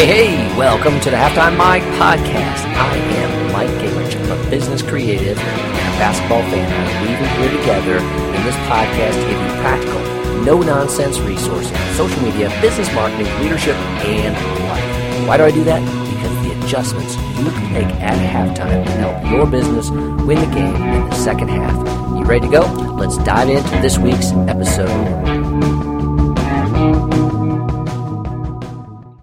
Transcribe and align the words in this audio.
Hey, 0.00 0.06
hey, 0.06 0.56
welcome 0.56 0.98
to 1.00 1.10
the 1.10 1.16
Halftime 1.16 1.58
Mike 1.58 1.82
podcast. 2.00 2.64
I 2.72 2.96
am 2.96 3.52
Mike 3.52 3.68
Gingrich. 3.84 4.16
I'm 4.18 4.46
a 4.46 4.50
business 4.50 4.80
creative 4.80 5.36
and 5.38 5.60
a 5.60 5.98
basketball 6.00 6.40
fan. 6.40 6.72
I'm 6.72 7.02
weaving 7.02 7.28
here 7.36 7.60
together 7.60 7.98
in 7.98 8.42
this 8.46 8.56
podcast 8.64 9.12
to 9.12 9.28
give 9.28 9.38
you 9.38 9.60
practical, 9.60 10.00
no 10.42 10.62
nonsense 10.62 11.18
resources 11.18 11.70
on 11.70 11.94
social 11.96 12.22
media, 12.22 12.48
business 12.62 12.90
marketing, 12.94 13.26
leadership, 13.42 13.76
and 13.76 14.32
life. 14.70 15.28
Why 15.28 15.36
do 15.36 15.44
I 15.44 15.50
do 15.50 15.64
that? 15.64 15.80
Because 16.14 16.48
the 16.48 16.64
adjustments 16.64 17.16
you 17.38 17.50
can 17.50 17.70
make 17.74 17.94
at 18.00 18.16
halftime 18.16 18.86
can 18.86 19.00
help 19.00 19.30
your 19.30 19.46
business 19.46 19.90
win 19.90 20.40
the 20.40 20.54
game 20.54 20.76
in 20.76 21.10
the 21.10 21.14
second 21.14 21.48
half. 21.48 21.76
You 22.16 22.24
ready 22.24 22.46
to 22.46 22.50
go? 22.50 22.60
Let's 22.94 23.18
dive 23.18 23.50
into 23.50 23.68
this 23.82 23.98
week's 23.98 24.32
episode. 24.48 25.49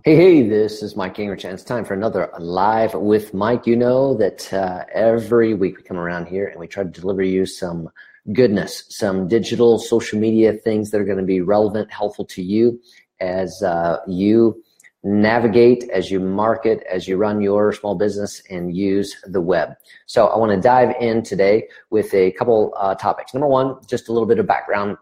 Hey, 0.07 0.15
hey, 0.15 0.47
this 0.47 0.83
is 0.83 0.95
Mike 0.95 1.17
Gingrich, 1.17 1.43
and 1.43 1.53
it's 1.53 1.65
time 1.65 1.83
for 1.83 1.93
another 1.93 2.31
Live 2.39 2.93
with 2.93 3.33
Mike. 3.33 3.67
You 3.67 3.75
know 3.75 4.15
that 4.15 4.53
uh, 4.53 4.85
every 4.93 5.53
week 5.53 5.75
we 5.75 5.83
come 5.83 5.97
around 5.97 6.27
here 6.27 6.47
and 6.47 6.57
we 6.61 6.65
try 6.65 6.83
to 6.83 6.89
deliver 6.89 7.21
you 7.21 7.45
some 7.45 7.89
goodness, 8.31 8.85
some 8.87 9.27
digital 9.27 9.77
social 9.77 10.17
media 10.17 10.53
things 10.53 10.91
that 10.91 11.01
are 11.01 11.03
going 11.03 11.17
to 11.17 11.25
be 11.25 11.41
relevant, 11.41 11.91
helpful 11.91 12.23
to 12.23 12.41
you 12.41 12.79
as 13.19 13.61
uh, 13.61 13.97
you 14.07 14.63
navigate, 15.03 15.83
as 15.89 16.09
you 16.09 16.21
market, 16.21 16.85
as 16.89 17.05
you 17.05 17.17
run 17.17 17.41
your 17.41 17.73
small 17.73 17.95
business 17.95 18.41
and 18.49 18.73
use 18.77 19.13
the 19.25 19.41
web. 19.41 19.73
So 20.05 20.27
I 20.27 20.37
want 20.37 20.53
to 20.53 20.61
dive 20.61 20.95
in 21.01 21.21
today 21.21 21.67
with 21.89 22.13
a 22.13 22.31
couple 22.31 22.73
uh, 22.77 22.95
topics. 22.95 23.33
Number 23.33 23.47
one, 23.47 23.75
just 23.89 24.07
a 24.07 24.13
little 24.13 24.25
bit 24.25 24.39
of 24.39 24.47
background. 24.47 24.95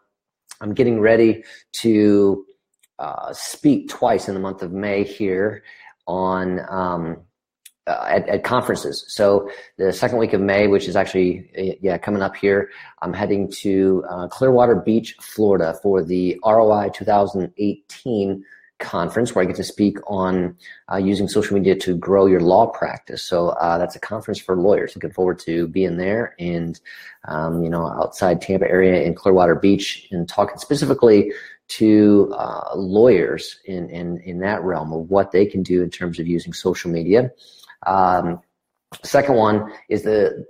I'm 0.61 0.73
getting 0.73 0.99
ready 0.99 1.43
to 1.73 2.43
uh, 2.99 3.33
speak 3.33 3.89
twice 3.89 4.27
in 4.27 4.33
the 4.33 4.39
month 4.39 4.61
of 4.61 4.71
May 4.71 5.03
here 5.03 5.63
on 6.07 6.59
um, 6.69 7.17
uh, 7.87 8.05
at, 8.07 8.27
at, 8.27 8.43
conferences. 8.43 9.05
So 9.09 9.49
the 9.77 9.93
second 9.93 10.17
week 10.17 10.33
of 10.33 10.41
May, 10.41 10.67
which 10.67 10.87
is 10.87 10.95
actually 10.95 11.49
uh, 11.57 11.75
yeah 11.81 11.97
coming 11.97 12.21
up 12.21 12.35
here, 12.35 12.69
I'm 13.01 13.13
heading 13.13 13.51
to 13.61 14.03
uh, 14.09 14.27
Clearwater 14.27 14.75
Beach, 14.75 15.15
Florida, 15.19 15.77
for 15.83 16.03
the 16.03 16.39
ROI 16.43 16.89
2018 16.93 18.43
conference 18.79 19.33
where 19.33 19.43
I 19.43 19.47
get 19.47 19.55
to 19.55 19.63
speak 19.63 19.97
on 20.07 20.57
uh, 20.91 20.97
using 20.97 21.27
social 21.27 21.55
media 21.55 21.75
to 21.77 21.95
grow 21.95 22.25
your 22.25 22.41
law 22.41 22.67
practice. 22.67 23.23
So 23.23 23.49
uh, 23.49 23.77
that's 23.77 23.95
a 23.95 23.99
conference 23.99 24.39
for 24.39 24.55
lawyers. 24.55 24.95
Looking 24.95 25.11
forward 25.11 25.39
to 25.39 25.67
being 25.67 25.97
there 25.97 26.35
and 26.39 26.79
um, 27.27 27.63
you 27.63 27.69
know 27.69 27.87
outside 27.87 28.41
Tampa 28.41 28.69
area 28.69 29.03
in 29.03 29.15
Clearwater 29.15 29.55
Beach 29.55 30.07
and 30.11 30.27
talking 30.27 30.57
specifically 30.57 31.31
to 31.67 32.33
uh, 32.37 32.75
lawyers 32.75 33.59
in, 33.65 33.89
in, 33.89 34.19
in 34.19 34.39
that 34.39 34.63
realm 34.63 34.93
of 34.93 35.09
what 35.09 35.31
they 35.31 35.45
can 35.45 35.63
do 35.63 35.81
in 35.81 35.89
terms 35.89 36.19
of 36.19 36.27
using 36.27 36.53
social 36.53 36.91
media. 36.91 37.31
Um, 37.87 38.39
second 39.03 39.35
one 39.35 39.71
is 39.89 40.03
the 40.03 40.45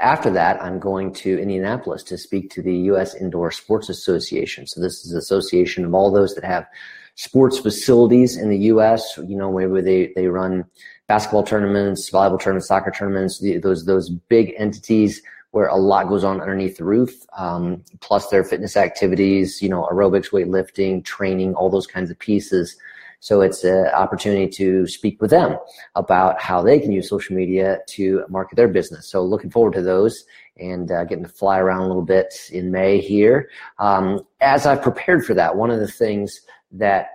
after 0.00 0.30
that, 0.30 0.62
I'm 0.62 0.78
going 0.78 1.12
to 1.14 1.38
Indianapolis 1.38 2.02
to 2.04 2.18
speak 2.18 2.50
to 2.50 2.62
the 2.62 2.76
U.S. 2.92 3.14
Indoor 3.14 3.50
Sports 3.50 3.88
Association. 3.88 4.66
So 4.66 4.80
this 4.80 5.04
is 5.04 5.12
an 5.12 5.18
association 5.18 5.84
of 5.84 5.94
all 5.94 6.12
those 6.12 6.34
that 6.34 6.44
have 6.44 6.66
sports 7.14 7.58
facilities 7.58 8.36
in 8.36 8.48
the 8.48 8.58
U.S. 8.58 9.18
You 9.26 9.36
know, 9.36 9.48
where 9.48 9.82
they, 9.82 10.12
they 10.14 10.28
run 10.28 10.64
basketball 11.08 11.42
tournaments, 11.42 12.10
volleyball 12.10 12.40
tournaments, 12.40 12.68
soccer 12.68 12.90
tournaments, 12.90 13.42
those, 13.62 13.86
those 13.86 14.10
big 14.10 14.54
entities 14.56 15.22
where 15.52 15.66
a 15.66 15.76
lot 15.76 16.08
goes 16.08 16.24
on 16.24 16.40
underneath 16.40 16.76
the 16.76 16.84
roof, 16.84 17.24
um, 17.36 17.82
plus 18.00 18.28
their 18.28 18.44
fitness 18.44 18.76
activities, 18.76 19.62
you 19.62 19.68
know, 19.68 19.88
aerobics, 19.90 20.30
weightlifting, 20.30 21.04
training, 21.04 21.54
all 21.54 21.70
those 21.70 21.86
kinds 21.86 22.10
of 22.10 22.18
pieces. 22.18 22.76
So 23.20 23.40
it's 23.40 23.64
an 23.64 23.86
opportunity 23.88 24.48
to 24.48 24.86
speak 24.86 25.20
with 25.20 25.30
them 25.30 25.56
about 25.96 26.40
how 26.40 26.62
they 26.62 26.78
can 26.78 26.92
use 26.92 27.08
social 27.08 27.34
media 27.34 27.78
to 27.88 28.24
market 28.28 28.56
their 28.56 28.68
business. 28.68 29.10
So 29.10 29.24
looking 29.24 29.50
forward 29.50 29.72
to 29.72 29.82
those 29.82 30.24
and 30.58 30.90
uh, 30.92 31.04
getting 31.04 31.24
to 31.24 31.30
fly 31.30 31.58
around 31.58 31.82
a 31.82 31.88
little 31.88 32.02
bit 32.02 32.32
in 32.52 32.70
May 32.70 33.00
here. 33.00 33.50
Um, 33.78 34.20
as 34.40 34.66
I've 34.66 34.82
prepared 34.82 35.24
for 35.24 35.34
that, 35.34 35.56
one 35.56 35.70
of 35.70 35.80
the 35.80 35.88
things 35.88 36.40
that 36.72 37.08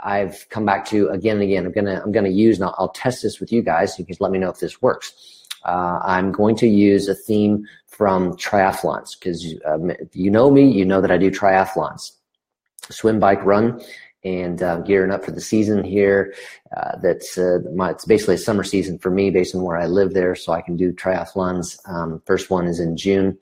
I've 0.00 0.48
come 0.50 0.64
back 0.64 0.84
to 0.86 1.08
again 1.08 1.36
and 1.36 1.42
again, 1.42 1.66
I'm 1.66 1.72
gonna 1.72 2.00
I'm 2.04 2.12
gonna 2.12 2.28
use, 2.28 2.56
and 2.56 2.64
I'll, 2.64 2.74
I'll 2.78 2.88
test 2.90 3.22
this 3.22 3.40
with 3.40 3.50
you 3.50 3.62
guys. 3.62 3.98
You 3.98 4.04
can 4.04 4.16
let 4.20 4.30
me 4.30 4.38
know 4.38 4.50
if 4.50 4.60
this 4.60 4.80
works 4.80 5.35
uh, 5.66 5.98
I'm 6.02 6.32
going 6.32 6.56
to 6.56 6.66
use 6.66 7.08
a 7.08 7.14
theme 7.14 7.66
from 7.86 8.32
triathlons 8.34 9.18
because 9.18 9.54
um, 9.64 9.90
if 9.90 10.14
you 10.14 10.30
know 10.30 10.50
me, 10.50 10.70
you 10.70 10.84
know 10.84 11.00
that 11.00 11.10
I 11.10 11.18
do 11.18 11.30
triathlons, 11.30 12.12
swim, 12.88 13.18
bike, 13.18 13.44
run, 13.44 13.82
and 14.24 14.62
uh, 14.62 14.78
gearing 14.80 15.10
up 15.10 15.24
for 15.24 15.32
the 15.32 15.40
season 15.40 15.82
here. 15.84 16.34
Uh, 16.76 16.92
that's 17.02 17.36
uh, 17.36 17.58
my, 17.74 17.90
it's 17.90 18.04
basically 18.04 18.36
a 18.36 18.38
summer 18.38 18.64
season 18.64 18.98
for 18.98 19.10
me 19.10 19.30
based 19.30 19.54
on 19.54 19.62
where 19.62 19.76
I 19.76 19.86
live 19.86 20.14
there, 20.14 20.34
so 20.34 20.52
I 20.52 20.62
can 20.62 20.76
do 20.76 20.92
triathlons. 20.92 21.78
Um, 21.88 22.22
first 22.26 22.48
one 22.48 22.66
is 22.66 22.80
in 22.80 22.96
June. 22.96 23.38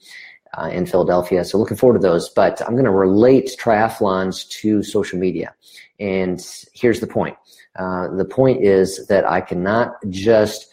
Uh, 0.57 0.69
in 0.69 0.87
Philadelphia. 0.87 1.45
So 1.45 1.59
looking 1.59 1.77
forward 1.77 2.01
to 2.01 2.07
those. 2.07 2.29
But 2.29 2.63
I'm 2.63 2.75
going 2.75 2.85
to 2.85 2.91
relate 2.93 3.57
triathlons 3.59 4.49
to 4.61 4.85
social 4.85 5.19
media. 5.19 5.53
And 5.99 6.41
here's 6.73 7.01
the 7.01 7.09
point. 7.09 7.37
Uh, 7.77 8.07
the 8.15 8.25
point 8.25 8.63
is 8.63 9.05
that 9.09 9.29
I 9.29 9.41
cannot 9.41 9.97
just 10.11 10.69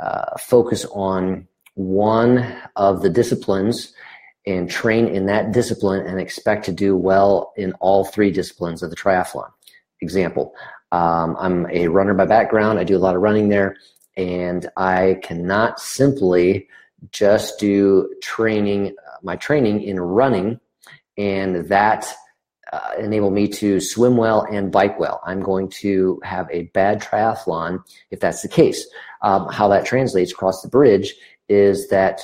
uh, 0.00 0.36
focus 0.38 0.84
on 0.92 1.46
one 1.74 2.56
of 2.76 3.02
the 3.02 3.10
disciplines 3.10 3.92
and 4.46 4.70
train 4.70 5.08
in 5.08 5.26
that 5.26 5.52
discipline 5.52 6.06
and 6.06 6.20
expect 6.20 6.64
to 6.64 6.72
do 6.72 6.96
well 6.96 7.52
in 7.56 7.72
all 7.74 8.04
three 8.04 8.30
disciplines 8.30 8.82
of 8.82 8.90
the 8.90 8.96
triathlon. 8.96 9.50
Example, 10.00 10.54
um, 10.92 11.36
I'm 11.38 11.66
a 11.70 11.88
runner 11.88 12.14
by 12.14 12.26
background. 12.26 12.78
I 12.78 12.84
do 12.84 12.96
a 12.96 12.98
lot 12.98 13.16
of 13.16 13.22
running 13.22 13.48
there, 13.48 13.76
and 14.16 14.68
I 14.76 15.18
cannot 15.22 15.80
simply 15.80 16.68
just 17.10 17.58
do 17.58 18.14
training, 18.22 18.94
uh, 19.06 19.16
my 19.22 19.36
training 19.36 19.82
in 19.82 20.00
running, 20.00 20.60
and 21.18 21.68
that 21.68 22.06
uh, 22.72 22.90
enable 22.98 23.30
me 23.30 23.48
to 23.48 23.80
swim 23.80 24.16
well 24.16 24.42
and 24.50 24.72
bike 24.72 24.98
well. 24.98 25.20
I'm 25.24 25.40
going 25.40 25.68
to 25.80 26.20
have 26.24 26.48
a 26.50 26.64
bad 26.74 27.00
triathlon 27.00 27.84
if 28.10 28.20
that's 28.20 28.42
the 28.42 28.48
case. 28.48 28.86
Um, 29.22 29.48
how 29.50 29.68
that 29.68 29.86
translates 29.86 30.32
across 30.32 30.62
the 30.62 30.68
bridge 30.68 31.14
is 31.48 31.88
that 31.88 32.22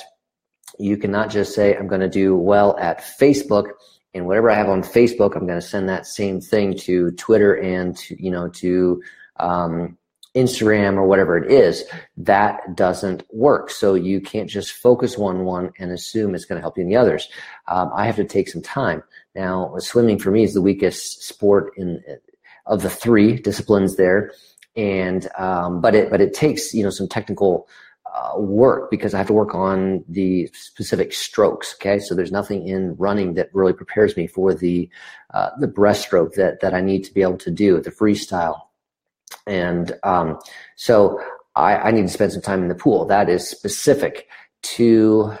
you 0.79 0.97
cannot 0.97 1.29
just 1.29 1.55
say, 1.55 1.75
I'm 1.75 1.87
going 1.87 2.01
to 2.01 2.09
do 2.09 2.35
well 2.35 2.77
at 2.77 2.99
Facebook 3.19 3.71
and 4.13 4.27
whatever 4.27 4.51
I 4.51 4.55
have 4.55 4.69
on 4.69 4.83
Facebook, 4.83 5.35
I'm 5.35 5.47
going 5.47 5.59
to 5.59 5.61
send 5.61 5.89
that 5.89 6.05
same 6.05 6.39
thing 6.39 6.77
to 6.79 7.11
Twitter 7.11 7.55
and 7.55 7.97
to, 7.97 8.23
you 8.23 8.29
know, 8.29 8.47
to, 8.49 9.01
um, 9.39 9.97
Instagram 10.35 10.95
or 10.95 11.05
whatever 11.05 11.37
it 11.37 11.51
is, 11.51 11.83
that 12.17 12.75
doesn't 12.75 13.23
work. 13.31 13.69
So 13.69 13.93
you 13.93 14.19
can't 14.19 14.49
just 14.49 14.71
focus 14.71 15.15
on 15.15 15.45
one 15.45 15.71
and 15.79 15.91
assume 15.91 16.33
it's 16.33 16.45
going 16.45 16.57
to 16.57 16.61
help 16.61 16.77
you 16.77 16.83
in 16.83 16.89
the 16.89 16.95
others. 16.95 17.29
Um, 17.67 17.91
I 17.93 18.05
have 18.05 18.15
to 18.15 18.25
take 18.25 18.49
some 18.49 18.61
time. 18.61 19.03
Now, 19.35 19.75
swimming 19.77 20.19
for 20.19 20.31
me 20.31 20.43
is 20.43 20.53
the 20.53 20.61
weakest 20.61 21.23
sport 21.23 21.73
in 21.77 22.03
of 22.65 22.81
the 22.81 22.89
three 22.89 23.37
disciplines 23.37 23.95
there, 23.97 24.31
and 24.75 25.27
um, 25.37 25.81
but 25.81 25.95
it 25.95 26.09
but 26.09 26.21
it 26.21 26.33
takes 26.33 26.73
you 26.73 26.83
know 26.83 26.89
some 26.89 27.07
technical 27.07 27.67
uh, 28.13 28.39
work 28.39 28.91
because 28.91 29.13
I 29.13 29.17
have 29.17 29.27
to 29.27 29.33
work 29.33 29.55
on 29.55 30.03
the 30.07 30.49
specific 30.53 31.13
strokes. 31.13 31.75
Okay, 31.75 31.99
so 31.99 32.15
there's 32.15 32.31
nothing 32.31 32.67
in 32.67 32.95
running 32.95 33.33
that 33.33 33.49
really 33.53 33.73
prepares 33.73 34.15
me 34.15 34.27
for 34.27 34.53
the 34.53 34.89
uh, 35.33 35.49
the 35.59 35.67
breaststroke 35.67 36.35
that 36.35 36.61
that 36.61 36.73
I 36.73 36.81
need 36.81 37.03
to 37.05 37.13
be 37.13 37.21
able 37.21 37.37
to 37.39 37.51
do 37.51 37.81
the 37.81 37.91
freestyle, 37.91 38.61
and 39.47 39.91
um, 40.03 40.39
so 40.75 41.19
I, 41.55 41.75
I 41.75 41.91
need 41.91 42.03
to 42.03 42.13
spend 42.13 42.31
some 42.33 42.41
time 42.41 42.61
in 42.61 42.69
the 42.69 42.75
pool. 42.75 43.05
That 43.05 43.29
is 43.29 43.47
specific 43.47 44.27
to 44.63 45.33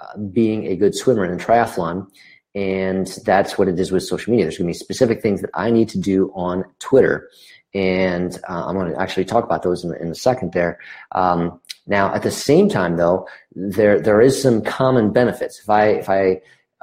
uh, 0.00 0.18
being 0.18 0.66
a 0.66 0.76
good 0.76 0.94
swimmer 0.94 1.24
in 1.24 1.32
a 1.32 1.42
triathlon 1.42 2.06
and 2.54 3.06
that's 3.24 3.56
what 3.56 3.68
it 3.68 3.78
is 3.80 3.90
with 3.90 4.02
social 4.02 4.30
media. 4.30 4.44
There's 4.44 4.58
going 4.58 4.66
to 4.72 4.78
be 4.78 4.84
specific 4.84 5.22
things 5.22 5.40
that 5.40 5.50
I 5.54 5.70
need 5.70 5.88
to 5.90 5.98
do 5.98 6.30
on 6.34 6.64
Twitter. 6.80 7.30
And 7.74 8.38
uh, 8.48 8.66
I'm 8.66 8.74
going 8.74 8.92
to 8.92 9.00
actually 9.00 9.24
talk 9.24 9.44
about 9.44 9.62
those 9.62 9.84
in, 9.84 9.94
in 9.96 10.08
a 10.08 10.14
second 10.14 10.52
there. 10.52 10.78
Um, 11.12 11.60
now, 11.86 12.14
at 12.14 12.22
the 12.22 12.30
same 12.30 12.68
time, 12.68 12.96
though, 12.96 13.26
there 13.56 13.98
there 13.98 14.20
is 14.20 14.40
some 14.40 14.62
common 14.62 15.12
benefits. 15.12 15.58
If 15.60 15.70
I 15.70 15.86
if 15.86 16.10
I 16.10 16.42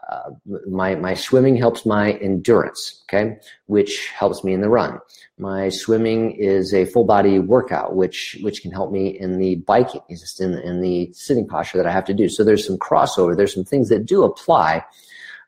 uh, 0.09 0.31
my 0.67 0.95
my 0.95 1.13
swimming 1.13 1.55
helps 1.55 1.85
my 1.85 2.13
endurance, 2.13 3.03
okay, 3.05 3.37
which 3.67 4.09
helps 4.09 4.43
me 4.43 4.53
in 4.53 4.61
the 4.61 4.69
run. 4.69 4.99
My 5.37 5.69
swimming 5.69 6.31
is 6.31 6.73
a 6.73 6.85
full 6.85 7.05
body 7.05 7.39
workout, 7.39 7.95
which 7.95 8.37
which 8.41 8.61
can 8.61 8.71
help 8.71 8.91
me 8.91 9.19
in 9.19 9.37
the 9.37 9.55
biking, 9.55 10.01
just 10.09 10.41
in 10.41 10.53
in 10.55 10.81
the 10.81 11.11
sitting 11.13 11.47
posture 11.47 11.77
that 11.77 11.87
I 11.87 11.91
have 11.91 12.05
to 12.05 12.13
do. 12.13 12.27
So 12.29 12.43
there's 12.43 12.65
some 12.65 12.77
crossover. 12.77 13.35
There's 13.35 13.53
some 13.53 13.65
things 13.65 13.89
that 13.89 14.05
do 14.05 14.23
apply 14.23 14.83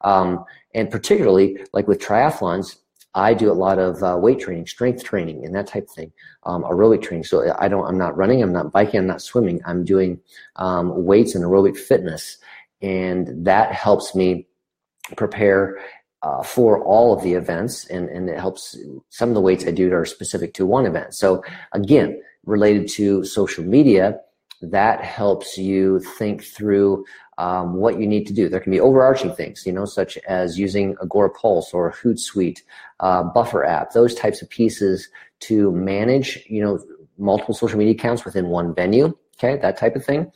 um, 0.04 0.46
and 0.74 0.90
particularly 0.90 1.58
like 1.74 1.88
with 1.88 2.00
triathlons, 2.00 2.78
I 3.14 3.34
do 3.34 3.52
a 3.52 3.54
lot 3.54 3.78
of 3.78 4.02
uh, 4.04 4.18
weight 4.18 4.40
training, 4.40 4.68
strength 4.68 5.04
training, 5.04 5.46
and 5.46 5.54
that 5.56 5.68
type 5.68 5.84
of 5.84 5.90
thing, 5.90 6.14
um, 6.44 6.64
aerobic 6.64 7.02
training. 7.02 7.26
So 7.26 7.54
I 7.60 7.68
don't, 7.68 7.86
I'm 7.86 7.98
not 7.98 8.16
running, 8.16 8.42
I'm 8.42 8.54
not 8.54 8.72
biking, 8.72 9.02
I'm 9.02 9.08
not 9.08 9.22
swimming. 9.22 9.62
I'm 9.66 9.84
doing 9.84 10.20
um, 10.56 11.06
weights 11.06 11.36
and 11.36 11.44
aerobic 11.44 11.78
fitness, 11.78 12.38
and 12.82 13.46
that 13.46 13.74
helps 13.74 14.16
me 14.16 14.48
prepare 15.16 15.80
uh, 16.24 16.44
for 16.44 16.84
all 16.84 17.14
of 17.14 17.24
the 17.24 17.34
events, 17.34 17.86
and, 17.86 18.10
and 18.10 18.30
it 18.30 18.40
helps. 18.40 18.78
Some 19.10 19.30
of 19.30 19.36
the 19.36 19.42
weights 19.42 19.66
I 19.66 19.72
do 19.72 19.92
are 19.94 20.06
specific 20.06 20.54
to 20.56 20.66
one 20.66 20.86
event. 20.86 21.16
So 21.16 21.44
again, 21.74 22.22
related 22.46 22.88
to 22.90 23.24
social 23.26 23.64
media, 23.64 24.20
that 24.62 25.04
helps 25.04 25.58
you 25.58 26.00
think 26.18 26.44
through 26.44 27.04
um, 27.38 27.76
what 27.76 28.00
you 28.00 28.06
need 28.06 28.28
to 28.28 28.34
do. 28.34 28.48
There 28.48 28.60
can 28.60 28.72
be 28.72 28.80
overarching 28.80 29.34
things, 29.34 29.66
you 29.66 29.72
know, 29.72 29.86
such 29.86 30.18
as 30.28 30.60
using 30.60 30.96
Agora 31.02 31.32
Pulse 31.32 31.74
or 31.74 31.92
Hootsuite, 31.92 32.60
uh, 33.00 33.24
Buffer 33.24 33.66
app, 33.66 33.94
those 33.94 34.14
types 34.14 34.42
of 34.44 34.50
pieces 34.50 35.10
to 35.42 35.72
manage, 35.72 36.46
you 36.48 36.62
know, 36.62 36.80
multiple 37.18 37.56
social 37.56 37.80
media 37.80 37.96
accounts 37.96 38.24
within 38.26 38.50
one 38.50 38.76
venue. 38.76 39.18
Okay, 39.38 39.60
that 39.60 39.78
type 39.78 39.96
of 39.96 40.06
thing, 40.06 40.32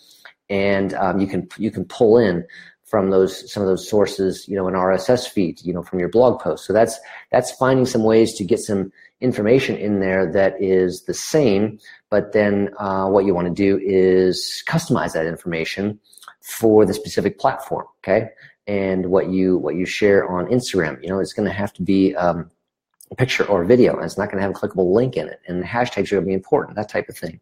and 0.49 0.95
um, 0.95 1.19
you 1.19 1.27
can 1.27 1.47
you 1.59 1.69
can 1.69 1.85
pull 1.85 2.17
in 2.17 2.43
from 2.85 3.09
those 3.09 3.51
some 3.51 3.61
of 3.61 3.67
those 3.67 3.89
sources, 3.89 4.47
you 4.47 4.55
know, 4.55 4.67
an 4.67 4.75
RSS 4.75 5.27
feed, 5.27 5.59
you 5.61 5.73
know, 5.73 5.83
from 5.83 5.99
your 5.99 6.09
blog 6.09 6.39
post. 6.39 6.65
So 6.65 6.73
that's 6.73 6.99
that's 7.31 7.51
finding 7.51 7.85
some 7.85 8.03
ways 8.03 8.35
to 8.35 8.43
get 8.43 8.59
some 8.59 8.91
information 9.21 9.75
in 9.75 9.99
there 9.99 10.31
that 10.31 10.61
is 10.61 11.03
the 11.03 11.13
same, 11.13 11.79
but 12.09 12.31
then 12.33 12.69
uh, 12.79 13.07
what 13.07 13.25
you 13.25 13.33
want 13.33 13.47
to 13.47 13.53
do 13.53 13.79
is 13.83 14.63
customize 14.67 15.13
that 15.13 15.25
information 15.25 15.99
for 16.41 16.85
the 16.85 16.93
specific 16.93 17.39
platform. 17.39 17.85
Okay, 18.03 18.29
and 18.67 19.07
what 19.07 19.29
you 19.29 19.57
what 19.57 19.75
you 19.75 19.85
share 19.85 20.29
on 20.29 20.45
Instagram, 20.47 21.01
you 21.01 21.09
know, 21.09 21.19
it's 21.19 21.33
going 21.33 21.47
to 21.47 21.53
have 21.53 21.73
to 21.73 21.81
be 21.81 22.15
um, 22.15 22.51
a 23.09 23.15
picture 23.15 23.45
or 23.45 23.63
a 23.63 23.65
video, 23.65 23.95
and 23.95 24.05
it's 24.05 24.17
not 24.17 24.29
going 24.29 24.37
to 24.37 24.41
have 24.41 24.51
a 24.51 24.53
clickable 24.53 24.93
link 24.93 25.17
in 25.17 25.27
it, 25.27 25.39
and 25.47 25.63
hashtags 25.63 26.11
are 26.11 26.15
going 26.15 26.25
to 26.25 26.27
be 26.27 26.33
important, 26.33 26.75
that 26.75 26.89
type 26.89 27.09
of 27.09 27.17
thing. 27.17 27.39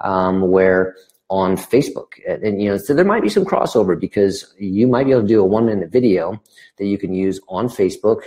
Um, 0.00 0.50
where 0.50 0.94
on 1.28 1.56
Facebook. 1.56 2.12
And, 2.28 2.42
and, 2.42 2.62
you 2.62 2.70
know, 2.70 2.78
so 2.78 2.94
there 2.94 3.04
might 3.04 3.22
be 3.22 3.28
some 3.28 3.44
crossover 3.44 3.98
because 3.98 4.54
you 4.58 4.86
might 4.86 5.04
be 5.04 5.12
able 5.12 5.22
to 5.22 5.28
do 5.28 5.40
a 5.40 5.44
one 5.44 5.66
minute 5.66 5.90
video 5.90 6.40
that 6.78 6.86
you 6.86 6.98
can 6.98 7.12
use 7.12 7.40
on 7.48 7.68
Facebook, 7.68 8.22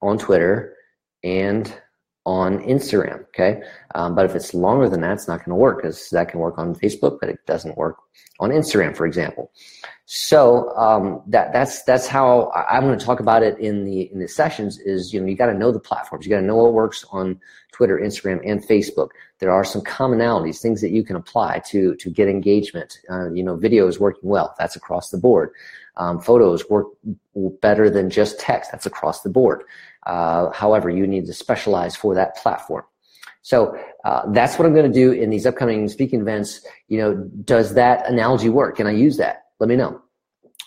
on 0.00 0.18
Twitter, 0.18 0.74
and 1.22 1.72
on 2.24 2.58
Instagram. 2.60 3.24
Okay. 3.28 3.62
Um, 3.94 4.14
but 4.14 4.24
if 4.24 4.34
it's 4.34 4.54
longer 4.54 4.88
than 4.88 5.00
that, 5.00 5.12
it's 5.12 5.28
not 5.28 5.38
going 5.38 5.50
to 5.50 5.54
work 5.56 5.82
because 5.82 6.08
that 6.10 6.28
can 6.28 6.40
work 6.40 6.58
on 6.58 6.74
Facebook, 6.74 7.18
but 7.20 7.28
it 7.28 7.38
doesn't 7.46 7.76
work 7.76 7.96
on 8.40 8.50
Instagram, 8.50 8.96
for 8.96 9.06
example. 9.06 9.50
So 10.06 10.76
um, 10.76 11.22
that 11.28 11.52
that's 11.52 11.82
that's 11.84 12.06
how 12.06 12.52
I, 12.54 12.76
am 12.76 12.84
going 12.84 12.98
to 12.98 13.04
talk 13.04 13.20
about 13.20 13.42
it 13.42 13.58
in 13.58 13.84
the 13.84 14.12
in 14.12 14.18
the 14.18 14.28
sessions. 14.28 14.78
Is 14.80 15.12
you 15.12 15.20
know 15.20 15.26
you 15.26 15.36
got 15.36 15.46
to 15.46 15.54
know 15.54 15.72
the 15.72 15.80
platforms. 15.80 16.26
You 16.26 16.30
got 16.30 16.40
to 16.40 16.46
know 16.46 16.56
what 16.56 16.72
works 16.72 17.04
on 17.12 17.40
Twitter, 17.72 17.98
Instagram, 17.98 18.40
and 18.44 18.66
Facebook. 18.66 19.08
There 19.38 19.50
are 19.50 19.64
some 19.64 19.80
commonalities, 19.82 20.60
things 20.60 20.80
that 20.80 20.90
you 20.90 21.02
can 21.02 21.16
apply 21.16 21.62
to 21.70 21.94
to 21.96 22.10
get 22.10 22.28
engagement. 22.28 22.98
Uh, 23.08 23.32
you 23.32 23.42
know, 23.42 23.56
video 23.56 23.86
is 23.86 23.98
working 23.98 24.28
well. 24.28 24.54
That's 24.58 24.76
across 24.76 25.10
the 25.10 25.18
board. 25.18 25.50
Um, 25.96 26.20
photos 26.20 26.68
work 26.70 26.86
better 27.60 27.90
than 27.90 28.08
just 28.08 28.40
text. 28.40 28.72
That's 28.72 28.86
across 28.86 29.22
the 29.22 29.30
board. 29.30 29.64
Uh, 30.06 30.50
however, 30.50 30.88
you 30.88 31.06
need 31.06 31.26
to 31.26 31.34
specialize 31.34 31.94
for 31.94 32.14
that 32.14 32.36
platform. 32.36 32.84
So 33.42 33.76
uh, 34.04 34.30
that's 34.32 34.58
what 34.58 34.66
I'm 34.66 34.74
going 34.74 34.90
to 34.90 34.98
do 34.98 35.12
in 35.12 35.30
these 35.30 35.46
upcoming 35.46 35.88
speaking 35.88 36.20
events. 36.20 36.64
You 36.88 36.98
know, 36.98 37.14
does 37.44 37.74
that 37.74 38.08
analogy 38.08 38.48
work? 38.48 38.76
Can 38.76 38.86
I 38.86 38.92
use 38.92 39.16
that? 39.18 39.44
Let 39.58 39.68
me 39.68 39.76
know. 39.76 40.00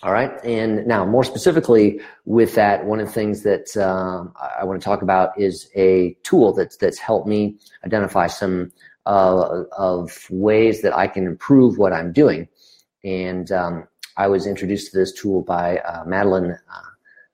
All 0.02 0.12
right. 0.12 0.32
And 0.44 0.86
now, 0.86 1.06
more 1.06 1.24
specifically, 1.24 2.00
with 2.26 2.54
that, 2.54 2.84
one 2.84 3.00
of 3.00 3.06
the 3.06 3.12
things 3.12 3.42
that 3.44 3.74
um, 3.78 4.32
I 4.58 4.62
want 4.64 4.80
to 4.80 4.84
talk 4.84 5.00
about 5.00 5.38
is 5.40 5.70
a 5.74 6.16
tool 6.22 6.52
that's 6.52 6.76
that's 6.76 6.98
helped 6.98 7.26
me 7.26 7.56
identify 7.84 8.26
some 8.26 8.72
uh, 9.06 9.64
of 9.72 10.26
ways 10.30 10.82
that 10.82 10.94
I 10.94 11.06
can 11.06 11.26
improve 11.26 11.78
what 11.78 11.94
I'm 11.94 12.12
doing. 12.12 12.46
And 13.04 13.50
um, 13.50 13.88
I 14.16 14.28
was 14.28 14.46
introduced 14.46 14.92
to 14.92 14.98
this 14.98 15.12
tool 15.12 15.42
by 15.42 15.78
uh, 15.78 16.04
Madalyn 16.04 16.54
uh, 16.54 16.80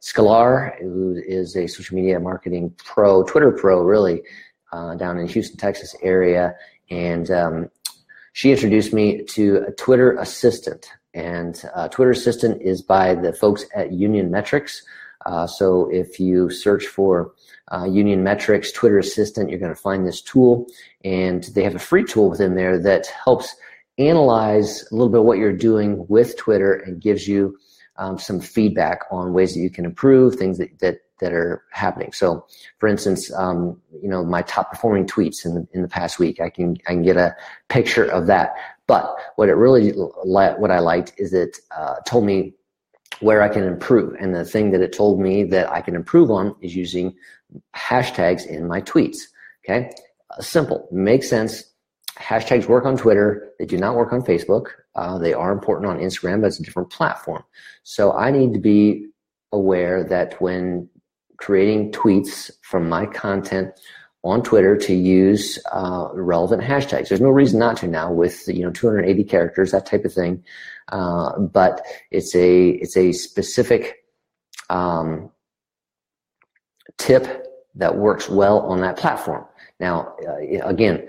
Sklar, 0.00 0.80
who 0.80 1.14
is 1.26 1.56
a 1.56 1.66
social 1.68 1.94
media 1.96 2.18
marketing 2.18 2.74
pro, 2.76 3.22
Twitter 3.22 3.52
pro, 3.52 3.82
really, 3.82 4.22
uh, 4.72 4.94
down 4.96 5.18
in 5.18 5.28
Houston, 5.28 5.56
Texas 5.56 5.94
area. 6.02 6.54
And 6.90 7.30
um, 7.30 7.70
she 8.32 8.50
introduced 8.50 8.92
me 8.92 9.22
to 9.24 9.64
a 9.68 9.72
Twitter 9.72 10.16
Assistant. 10.18 10.90
And 11.14 11.62
uh, 11.74 11.88
Twitter 11.88 12.10
Assistant 12.10 12.60
is 12.62 12.82
by 12.82 13.14
the 13.14 13.32
folks 13.32 13.64
at 13.74 13.92
Union 13.92 14.30
Metrics. 14.30 14.82
Uh, 15.24 15.46
so 15.46 15.88
if 15.92 16.18
you 16.18 16.50
search 16.50 16.86
for 16.86 17.32
uh, 17.70 17.84
Union 17.84 18.24
Metrics 18.24 18.72
Twitter 18.72 18.98
Assistant, 18.98 19.50
you're 19.50 19.60
going 19.60 19.74
to 19.74 19.80
find 19.80 20.06
this 20.06 20.20
tool. 20.20 20.66
And 21.04 21.44
they 21.54 21.62
have 21.62 21.76
a 21.76 21.80
free 21.80 22.04
tool 22.04 22.28
within 22.28 22.56
there 22.56 22.78
that 22.80 23.06
helps 23.24 23.54
analyze 24.08 24.86
a 24.90 24.94
little 24.94 25.12
bit 25.12 25.24
what 25.24 25.38
you're 25.38 25.52
doing 25.52 26.04
with 26.08 26.36
Twitter 26.36 26.74
and 26.74 27.00
gives 27.00 27.26
you 27.28 27.58
um, 27.96 28.18
some 28.18 28.40
feedback 28.40 29.00
on 29.10 29.32
ways 29.32 29.54
that 29.54 29.60
you 29.60 29.70
can 29.70 29.84
improve 29.84 30.36
things 30.36 30.58
that, 30.58 30.78
that, 30.80 30.98
that 31.20 31.32
are 31.32 31.62
happening. 31.70 32.12
So, 32.12 32.46
for 32.78 32.88
instance, 32.88 33.32
um, 33.34 33.80
you 34.02 34.08
know, 34.08 34.24
my 34.24 34.42
top 34.42 34.70
performing 34.70 35.06
tweets 35.06 35.44
in 35.44 35.54
the, 35.54 35.68
in 35.72 35.82
the 35.82 35.88
past 35.88 36.18
week, 36.18 36.40
I 36.40 36.50
can, 36.50 36.76
I 36.86 36.92
can 36.92 37.02
get 37.02 37.16
a 37.16 37.36
picture 37.68 38.04
of 38.04 38.26
that. 38.26 38.54
But 38.86 39.14
what 39.36 39.48
it 39.48 39.54
really, 39.54 39.90
what 39.90 40.70
I 40.70 40.78
liked 40.80 41.12
is 41.18 41.32
it 41.32 41.58
uh, 41.76 41.96
told 42.06 42.24
me 42.24 42.54
where 43.20 43.42
I 43.42 43.48
can 43.48 43.62
improve. 43.62 44.16
And 44.18 44.34
the 44.34 44.44
thing 44.44 44.72
that 44.72 44.80
it 44.80 44.92
told 44.92 45.20
me 45.20 45.44
that 45.44 45.70
I 45.70 45.80
can 45.80 45.94
improve 45.94 46.30
on 46.30 46.56
is 46.60 46.74
using 46.74 47.14
hashtags 47.74 48.46
in 48.46 48.66
my 48.66 48.80
tweets. 48.80 49.18
Okay. 49.64 49.90
Uh, 50.30 50.40
simple, 50.40 50.88
makes 50.90 51.28
sense. 51.28 51.64
Hashtags 52.18 52.66
work 52.66 52.84
on 52.84 52.96
Twitter. 52.96 53.50
They 53.58 53.66
do 53.66 53.78
not 53.78 53.96
work 53.96 54.12
on 54.12 54.22
Facebook. 54.22 54.66
Uh, 54.94 55.18
they 55.18 55.32
are 55.32 55.52
important 55.52 55.88
on 55.88 55.98
Instagram, 55.98 56.40
but 56.40 56.48
it's 56.48 56.60
a 56.60 56.62
different 56.62 56.90
platform. 56.90 57.42
So 57.82 58.12
I 58.12 58.30
need 58.30 58.52
to 58.52 58.60
be 58.60 59.06
aware 59.52 60.04
that 60.04 60.40
when 60.40 60.88
creating 61.38 61.92
tweets 61.92 62.50
from 62.62 62.88
my 62.88 63.06
content 63.06 63.72
on 64.24 64.42
Twitter 64.42 64.76
to 64.76 64.94
use 64.94 65.58
uh, 65.72 66.08
relevant 66.12 66.62
hashtags. 66.62 67.08
There's 67.08 67.20
no 67.20 67.30
reason 67.30 67.58
not 67.58 67.76
to 67.78 67.88
now 67.88 68.12
with 68.12 68.46
you 68.46 68.62
know 68.62 68.70
280 68.70 69.24
characters, 69.24 69.72
that 69.72 69.86
type 69.86 70.04
of 70.04 70.12
thing. 70.12 70.44
Uh, 70.90 71.38
but 71.38 71.82
it's 72.10 72.34
a 72.34 72.68
it's 72.68 72.96
a 72.96 73.12
specific 73.12 74.04
um, 74.70 75.30
tip 76.98 77.46
that 77.74 77.96
works 77.96 78.28
well 78.28 78.60
on 78.60 78.80
that 78.82 78.96
platform. 78.96 79.44
Now, 79.80 80.14
uh, 80.28 80.66
again, 80.66 81.08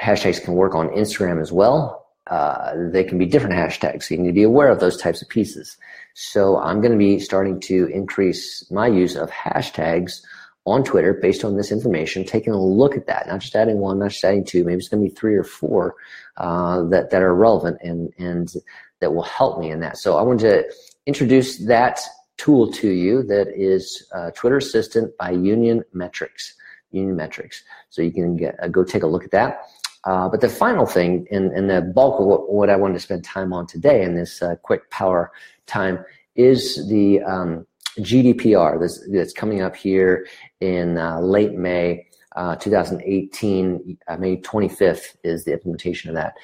hashtags 0.00 0.42
can 0.42 0.54
work 0.54 0.74
on 0.74 0.88
Instagram 0.88 1.40
as 1.40 1.52
well. 1.52 2.06
Uh, 2.28 2.72
they 2.90 3.04
can 3.04 3.18
be 3.18 3.26
different 3.26 3.54
hashtags. 3.54 4.04
So 4.04 4.14
you 4.14 4.20
need 4.20 4.28
to 4.28 4.34
be 4.34 4.42
aware 4.42 4.68
of 4.68 4.80
those 4.80 4.96
types 4.96 5.22
of 5.22 5.28
pieces. 5.28 5.76
So 6.14 6.58
I'm 6.58 6.80
going 6.80 6.92
to 6.92 6.98
be 6.98 7.18
starting 7.18 7.60
to 7.62 7.86
increase 7.86 8.70
my 8.70 8.86
use 8.86 9.16
of 9.16 9.30
hashtags 9.30 10.22
on 10.64 10.84
Twitter 10.84 11.14
based 11.14 11.44
on 11.44 11.56
this 11.56 11.72
information, 11.72 12.24
taking 12.24 12.52
a 12.52 12.62
look 12.62 12.96
at 12.96 13.06
that, 13.06 13.26
not 13.26 13.40
just 13.40 13.56
adding 13.56 13.78
one, 13.78 13.98
not 13.98 14.10
just 14.10 14.24
adding 14.24 14.44
two, 14.44 14.64
maybe 14.64 14.78
it's 14.78 14.88
going 14.88 15.02
to 15.02 15.08
be 15.08 15.14
three 15.14 15.34
or 15.34 15.42
four 15.42 15.96
uh, 16.36 16.84
that, 16.84 17.10
that 17.10 17.22
are 17.22 17.34
relevant 17.34 17.78
and, 17.82 18.12
and 18.18 18.54
that 19.00 19.12
will 19.12 19.24
help 19.24 19.58
me 19.58 19.70
in 19.70 19.80
that. 19.80 19.98
So 19.98 20.16
I 20.16 20.22
want 20.22 20.40
to 20.40 20.64
introduce 21.06 21.58
that 21.66 22.00
tool 22.36 22.70
to 22.72 22.88
you 22.88 23.24
that 23.24 23.48
is 23.56 24.08
uh, 24.14 24.30
Twitter 24.30 24.58
Assistant 24.58 25.16
by 25.18 25.32
Union 25.32 25.82
Metrics. 25.92 26.54
Union 26.92 27.16
Metrics. 27.16 27.64
So 27.90 28.02
you 28.02 28.12
can 28.12 28.36
get, 28.36 28.62
uh, 28.62 28.68
go 28.68 28.84
take 28.84 29.02
a 29.02 29.06
look 29.06 29.24
at 29.24 29.32
that. 29.32 29.62
Uh, 30.04 30.28
but 30.28 30.40
the 30.40 30.48
final 30.48 30.84
thing, 30.84 31.26
and, 31.30 31.52
and 31.52 31.70
the 31.70 31.80
bulk 31.80 32.20
of 32.20 32.26
what, 32.26 32.52
what, 32.52 32.70
I 32.70 32.76
wanted 32.76 32.94
to 32.94 33.00
spend 33.00 33.24
time 33.24 33.52
on 33.52 33.66
today 33.66 34.02
in 34.02 34.16
this 34.16 34.42
uh, 34.42 34.56
quick 34.62 34.90
power 34.90 35.30
time, 35.66 36.04
is 36.34 36.88
the 36.88 37.22
um, 37.22 37.66
GDPR 37.98 38.80
that's, 39.12 39.32
coming 39.32 39.62
up 39.62 39.76
here 39.76 40.26
in 40.60 40.98
uh, 40.98 41.20
late 41.20 41.52
May 41.52 42.06
uh, 42.34 42.56
2018. 42.56 43.98
Uh, 44.08 44.16
May 44.16 44.38
25th 44.38 45.16
is 45.22 45.44
the 45.44 45.52
implementation 45.52 46.10
of 46.10 46.16
that. 46.16 46.34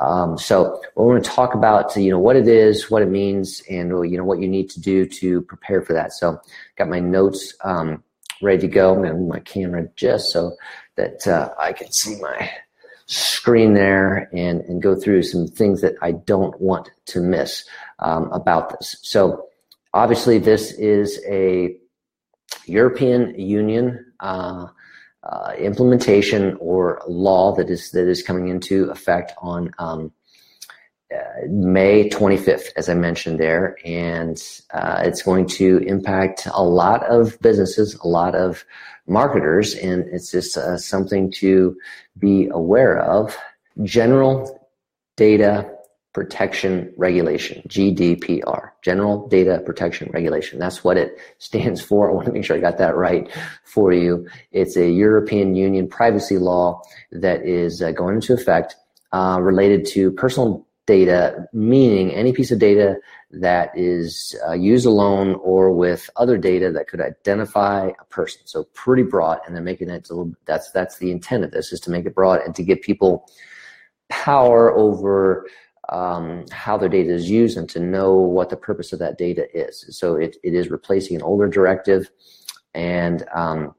Um, 0.00 0.38
so 0.38 0.80
we're 0.94 1.12
going 1.12 1.22
to 1.22 1.28
talk 1.28 1.54
about 1.54 1.96
you 1.96 2.10
know 2.10 2.18
what 2.18 2.36
it 2.36 2.46
is, 2.46 2.90
what 2.90 3.02
it 3.02 3.08
means, 3.08 3.60
and 3.68 3.88
you 4.08 4.16
know 4.16 4.24
what 4.24 4.40
you 4.40 4.46
need 4.46 4.70
to 4.70 4.80
do 4.80 5.04
to 5.06 5.42
prepare 5.42 5.82
for 5.82 5.94
that. 5.94 6.12
So 6.12 6.38
got 6.76 6.88
my 6.88 7.00
notes 7.00 7.54
um, 7.64 8.04
ready 8.40 8.60
to 8.60 8.68
go. 8.68 8.92
I'm 8.92 8.98
going 8.98 9.08
to 9.10 9.18
move 9.18 9.28
my 9.28 9.40
camera 9.40 9.88
just 9.96 10.30
so 10.32 10.56
that 10.96 11.26
uh, 11.26 11.52
I 11.58 11.72
can 11.72 11.90
see 11.90 12.20
my 12.20 12.50
screen 13.10 13.74
there 13.74 14.28
and, 14.32 14.60
and 14.62 14.80
go 14.80 14.94
through 14.94 15.22
some 15.24 15.48
things 15.48 15.80
that 15.80 15.94
I 16.00 16.12
don't 16.12 16.58
want 16.60 16.90
to 17.06 17.20
miss 17.20 17.64
um, 17.98 18.30
about 18.30 18.70
this. 18.70 18.96
So 19.02 19.46
obviously 19.92 20.38
this 20.38 20.72
is 20.72 21.20
a 21.28 21.76
European 22.66 23.38
Union 23.38 24.12
uh, 24.20 24.68
uh, 25.24 25.52
implementation 25.58 26.56
or 26.60 27.02
law 27.08 27.54
that 27.56 27.68
is 27.68 27.90
that 27.90 28.08
is 28.08 28.22
coming 28.22 28.48
into 28.48 28.88
effect 28.90 29.32
on 29.38 29.72
um, 29.78 30.12
May 31.48 32.08
25th, 32.08 32.68
as 32.76 32.88
I 32.88 32.94
mentioned 32.94 33.40
there, 33.40 33.76
and 33.84 34.42
uh, 34.72 35.02
it's 35.04 35.22
going 35.22 35.46
to 35.48 35.78
impact 35.78 36.46
a 36.52 36.62
lot 36.62 37.04
of 37.06 37.40
businesses, 37.40 37.94
a 37.96 38.08
lot 38.08 38.34
of 38.34 38.64
marketers, 39.06 39.74
and 39.74 40.04
it's 40.12 40.30
just 40.30 40.56
uh, 40.56 40.76
something 40.76 41.32
to 41.32 41.76
be 42.18 42.48
aware 42.52 42.98
of. 42.98 43.36
General 43.82 44.68
data 45.16 45.70
Protection 46.12 46.92
Regulation, 46.96 47.62
GDPR, 47.68 48.70
General 48.82 49.28
Data 49.28 49.62
Protection 49.64 50.10
Regulation. 50.12 50.58
That's 50.58 50.82
what 50.82 50.96
it 50.96 51.16
stands 51.38 51.80
for. 51.80 52.10
I 52.10 52.14
want 52.14 52.26
to 52.26 52.32
make 52.32 52.44
sure 52.44 52.56
I 52.56 52.60
got 52.60 52.78
that 52.78 52.96
right 52.96 53.30
for 53.64 53.92
you. 53.92 54.28
It's 54.50 54.76
a 54.76 54.88
European 54.90 55.54
Union 55.54 55.88
privacy 55.88 56.38
law 56.38 56.82
that 57.12 57.46
is 57.46 57.80
uh, 57.80 57.92
going 57.92 58.16
into 58.16 58.34
effect 58.34 58.76
uh, 59.12 59.38
related 59.40 59.86
to 59.86 60.10
personal 60.12 60.66
data, 60.90 61.46
meaning 61.52 62.10
any 62.10 62.32
piece 62.32 62.50
of 62.50 62.58
data 62.58 62.96
that 63.30 63.70
is 63.76 64.34
uh, 64.48 64.54
used 64.54 64.86
alone 64.86 65.36
or 65.42 65.70
with 65.70 66.10
other 66.16 66.36
data 66.36 66.72
that 66.72 66.88
could 66.88 67.00
identify 67.00 67.92
a 68.00 68.04
person. 68.06 68.40
So 68.44 68.64
pretty 68.74 69.04
broad, 69.04 69.38
and 69.46 69.54
they're 69.54 69.62
making 69.62 69.88
it 69.88 70.10
a 70.10 70.14
little. 70.14 70.34
That's 70.46 70.72
that's 70.72 70.98
the 70.98 71.12
intent 71.12 71.44
of 71.44 71.52
this 71.52 71.72
is 71.72 71.78
to 71.82 71.92
make 71.92 72.06
it 72.06 72.14
broad 72.16 72.40
and 72.40 72.56
to 72.56 72.64
give 72.64 72.82
people 72.82 73.30
power 74.08 74.76
over 74.76 75.46
um, 75.90 76.44
how 76.50 76.76
their 76.76 76.88
data 76.88 77.12
is 77.12 77.30
used 77.30 77.56
and 77.56 77.68
to 77.70 77.78
know 77.78 78.14
what 78.14 78.50
the 78.50 78.56
purpose 78.56 78.92
of 78.92 78.98
that 78.98 79.16
data 79.16 79.46
is. 79.54 79.86
So 79.96 80.16
it, 80.16 80.36
it 80.42 80.54
is 80.54 80.70
replacing 80.70 81.16
an 81.16 81.22
older 81.22 81.48
directive 81.48 82.10
and 82.74 83.24
um, 83.34 83.74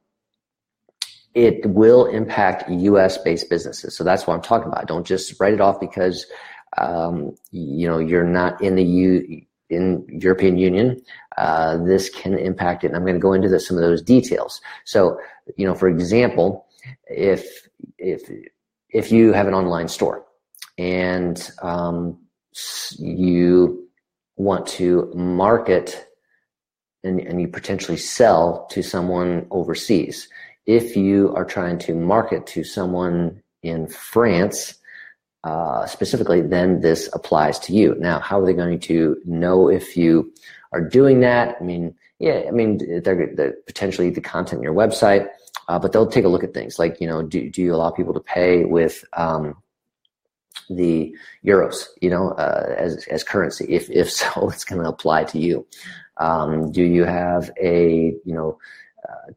it 1.33 1.65
will 1.65 2.05
impact 2.05 2.69
US 2.69 3.17
based 3.17 3.49
businesses. 3.49 3.95
So 3.95 4.03
that's 4.03 4.27
what 4.27 4.35
I'm 4.35 4.41
talking 4.41 4.71
about. 4.71 4.87
Don't 4.87 5.07
just 5.07 5.39
write 5.39 5.53
it 5.53 5.61
off 5.61 5.79
because 5.79 6.25
um, 6.77 7.35
you 7.51 7.87
know 7.87 7.99
you're 7.99 8.23
not 8.23 8.61
in 8.61 8.75
the 8.75 8.83
U 8.83 9.41
in 9.69 10.05
European 10.09 10.57
Union. 10.57 11.01
Uh, 11.37 11.77
this 11.77 12.09
can 12.09 12.37
impact 12.37 12.83
it, 12.83 12.87
and 12.87 12.95
I'm 12.95 13.03
going 13.03 13.15
to 13.15 13.19
go 13.19 13.33
into 13.33 13.49
the, 13.49 13.59
some 13.59 13.77
of 13.77 13.83
those 13.83 14.01
details. 14.01 14.61
So, 14.85 15.17
you 15.55 15.65
know, 15.65 15.73
for 15.73 15.87
example, 15.87 16.65
if 17.07 17.67
if 17.97 18.29
if 18.89 19.11
you 19.11 19.33
have 19.33 19.47
an 19.47 19.53
online 19.53 19.87
store 19.87 20.25
and 20.77 21.51
um, 21.61 22.17
you 22.99 23.87
want 24.35 24.67
to 24.67 25.11
market 25.15 26.07
and, 27.03 27.19
and 27.19 27.41
you 27.41 27.47
potentially 27.47 27.97
sell 27.97 28.67
to 28.71 28.81
someone 28.81 29.47
overseas. 29.51 30.27
If 30.65 30.95
you 30.95 31.33
are 31.35 31.45
trying 31.45 31.79
to 31.79 31.95
market 31.95 32.45
to 32.47 32.63
someone 32.63 33.41
in 33.63 33.87
France, 33.87 34.75
uh, 35.43 35.85
specifically, 35.87 36.41
then 36.41 36.81
this 36.81 37.09
applies 37.13 37.57
to 37.59 37.73
you. 37.73 37.95
Now, 37.99 38.19
how 38.19 38.39
are 38.39 38.45
they 38.45 38.53
going 38.53 38.79
to 38.81 39.19
know 39.25 39.69
if 39.69 39.97
you 39.97 40.31
are 40.71 40.81
doing 40.81 41.21
that? 41.21 41.57
I 41.59 41.63
mean, 41.63 41.95
yeah, 42.19 42.43
I 42.47 42.51
mean, 42.51 43.01
they're, 43.03 43.31
they're 43.33 43.55
potentially 43.65 44.11
the 44.11 44.21
content 44.21 44.59
in 44.59 44.63
your 44.63 44.75
website, 44.75 45.27
uh, 45.67 45.79
but 45.79 45.91
they'll 45.91 46.07
take 46.07 46.25
a 46.25 46.29
look 46.29 46.43
at 46.43 46.53
things 46.53 46.77
like, 46.77 47.01
you 47.01 47.07
know, 47.07 47.23
do, 47.23 47.49
do 47.49 47.61
you 47.61 47.73
allow 47.73 47.89
people 47.89 48.13
to 48.13 48.19
pay 48.19 48.65
with 48.65 49.03
um, 49.13 49.55
the 50.69 51.15
euros, 51.45 51.87
you 52.01 52.09
know, 52.09 52.29
uh, 52.31 52.75
as 52.77 53.05
as 53.07 53.23
currency? 53.23 53.65
If 53.69 53.89
if 53.89 54.11
so, 54.21 54.49
it's 54.49 54.63
going 54.63 54.81
to 54.81 54.89
apply 54.89 55.23
to 55.25 55.39
you. 55.39 55.65
Um, 56.17 56.71
do 56.71 56.83
you 56.83 57.03
have 57.05 57.51
a 57.59 58.13
you 58.23 58.33
know 58.33 58.59
uh, 59.07 59.31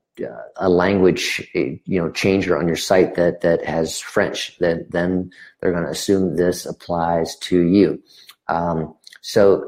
a 0.57 0.69
language 0.69 1.49
you 1.55 1.81
know 1.87 2.11
changer 2.11 2.57
on 2.57 2.67
your 2.67 2.77
site 2.77 3.15
that 3.17 3.41
that 3.43 3.65
has 3.65 4.01
French? 4.01 4.57
Then 4.59 4.87
then 4.91 5.31
they're 5.61 5.73
going 5.73 5.85
to 5.85 5.91
assume 5.91 6.37
this 6.37 6.67
applies 6.67 7.37
to 7.37 7.61
you. 7.61 8.03
Um, 8.49 8.95
so 9.23 9.65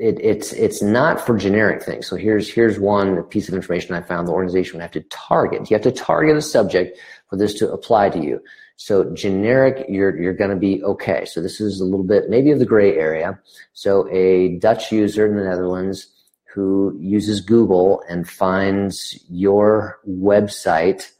it, 0.00 0.18
it's 0.20 0.52
it's 0.54 0.82
not 0.82 1.24
for 1.24 1.36
generic 1.36 1.82
things. 1.82 2.06
So 2.06 2.16
here's 2.16 2.48
here's 2.50 2.78
one 2.78 3.22
piece 3.24 3.48
of 3.48 3.54
information 3.54 3.94
I 3.94 4.00
found. 4.00 4.26
The 4.26 4.32
organization 4.32 4.76
would 4.76 4.82
have 4.82 4.92
to 4.92 5.02
target. 5.10 5.70
You 5.70 5.74
have 5.74 5.84
to 5.84 5.92
target 5.92 6.36
a 6.36 6.42
subject 6.42 6.98
for 7.28 7.36
this 7.36 7.54
to 7.54 7.70
apply 7.70 8.10
to 8.10 8.18
you. 8.18 8.40
So 8.76 9.12
generic, 9.12 9.84
you're 9.90 10.18
you're 10.18 10.32
going 10.32 10.50
to 10.50 10.56
be 10.56 10.82
okay. 10.82 11.26
So 11.26 11.42
this 11.42 11.60
is 11.60 11.80
a 11.80 11.84
little 11.84 12.06
bit 12.06 12.30
maybe 12.30 12.50
of 12.50 12.58
the 12.58 12.64
gray 12.64 12.96
area. 12.96 13.38
So 13.74 14.08
a 14.10 14.56
Dutch 14.58 14.90
user 14.90 15.26
in 15.26 15.36
the 15.36 15.44
Netherlands 15.44 16.06
who 16.52 16.96
uses 17.00 17.40
Google 17.40 18.02
and 18.08 18.28
finds 18.28 19.18
your 19.28 20.00
website 20.08 21.10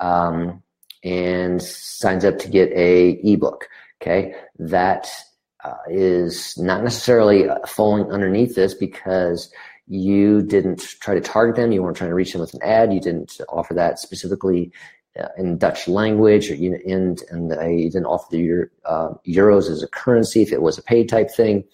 um, 0.00 0.62
and 1.04 1.62
signs 1.62 2.24
up 2.24 2.38
to 2.40 2.48
get 2.48 2.70
a 2.72 3.20
ebook. 3.22 3.68
Okay, 4.02 4.34
that 4.58 5.10
uh, 5.62 5.74
is 5.88 6.56
not 6.58 6.82
necessarily 6.82 7.46
falling 7.66 8.10
underneath 8.10 8.54
this 8.54 8.74
because 8.74 9.52
you 9.86 10.42
didn't 10.42 10.80
try 11.00 11.14
to 11.14 11.20
target 11.20 11.56
them. 11.56 11.72
You 11.72 11.82
weren't 11.82 11.96
trying 11.96 12.10
to 12.10 12.14
reach 12.14 12.32
them 12.32 12.40
with 12.40 12.54
an 12.54 12.62
ad. 12.62 12.92
You 12.92 13.00
didn't 13.00 13.40
offer 13.48 13.74
that 13.74 13.98
specifically 13.98 14.72
uh, 14.72 14.76
in 15.36 15.58
Dutch 15.58 15.88
language, 15.88 16.50
or 16.50 16.54
and 16.54 17.22
and 17.30 17.50
you 17.78 17.90
didn't 17.90 18.06
offer 18.06 18.26
the 18.30 18.68
uh, 18.84 19.14
euros 19.26 19.70
as 19.70 19.82
a 19.82 19.88
currency 19.88 20.42
if 20.42 20.52
it 20.52 20.62
was 20.62 20.78
a 20.78 20.82
paid 20.82 21.08
type 21.08 21.30
thing. 21.30 21.64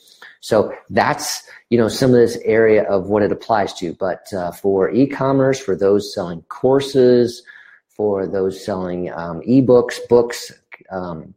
So 0.40 0.73
that's 0.90 1.43
you 1.71 1.78
know 1.78 1.88
some 1.88 2.11
of 2.11 2.16
this 2.16 2.38
area 2.45 2.85
of 2.85 3.09
what 3.09 3.23
it 3.23 3.33
applies 3.33 3.75
to. 3.75 3.95
But 3.95 4.33
uh, 4.33 4.52
for 4.52 4.90
e-commerce, 4.90 5.61
for 5.61 5.76
those 5.76 6.14
selling 6.14 6.43
courses, 6.43 7.43
for 7.88 8.26
those 8.26 8.64
selling 8.64 9.12
um, 9.12 9.43
e-books, 9.45 10.00
books, 10.09 10.52
um, 10.90 11.35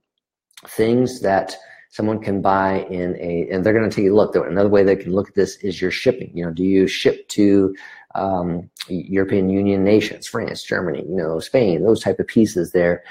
things 0.67 1.21
that 1.21 1.55
someone 1.89 2.19
can 2.19 2.41
buy 2.41 2.85
in 2.89 3.15
a, 3.19 3.49
and 3.51 3.65
they're 3.65 3.73
going 3.73 3.89
to 3.89 3.95
take 3.95 4.09
a 4.09 4.13
look. 4.13 4.35
Another 4.35 4.69
way 4.69 4.83
they 4.83 4.95
can 4.95 5.11
look 5.11 5.29
at 5.29 5.35
this 5.35 5.55
is 5.57 5.81
your 5.81 5.91
shipping. 5.91 6.31
You 6.35 6.45
know, 6.45 6.51
do 6.51 6.63
you 6.63 6.87
ship 6.87 7.27
to 7.29 7.75
um, 8.15 8.69
European 8.87 9.49
Union 9.49 9.83
nations, 9.83 10.27
France, 10.27 10.63
Germany, 10.63 11.05
you 11.07 11.15
know, 11.15 11.39
Spain, 11.39 11.83
those 11.83 12.01
type 12.01 12.19
of 12.19 12.27
pieces 12.27 12.71
there. 12.71 13.03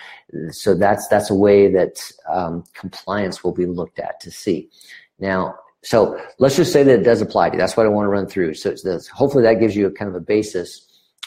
So 0.51 0.75
that's 0.75 1.07
that's 1.09 1.31
a 1.31 1.35
way 1.35 1.71
that 1.73 2.01
um, 2.29 2.65
compliance 2.75 3.45
will 3.45 3.55
be 3.55 3.67
looked 3.67 3.99
at 3.99 4.21
to 4.21 4.31
see. 4.31 4.69
Now, 5.19 5.57
so 5.83 6.21
let's 6.39 6.57
just 6.57 6.73
say 6.73 6.83
that 6.83 7.01
it 7.01 7.05
does 7.05 7.21
apply 7.21 7.51
to 7.51 7.55
you. 7.55 7.61
That's 7.61 7.77
what 7.77 7.87
I 7.87 7.89
want 7.89 8.07
to 8.07 8.11
run 8.11 8.27
through. 8.27 8.55
So 8.55 8.75
hopefully 9.15 9.45
that 9.45 9.61
gives 9.61 9.77
you 9.77 9.87
a 9.87 9.93
kind 9.93 10.09
of 10.09 10.17
a 10.17 10.21
basis 10.21 10.87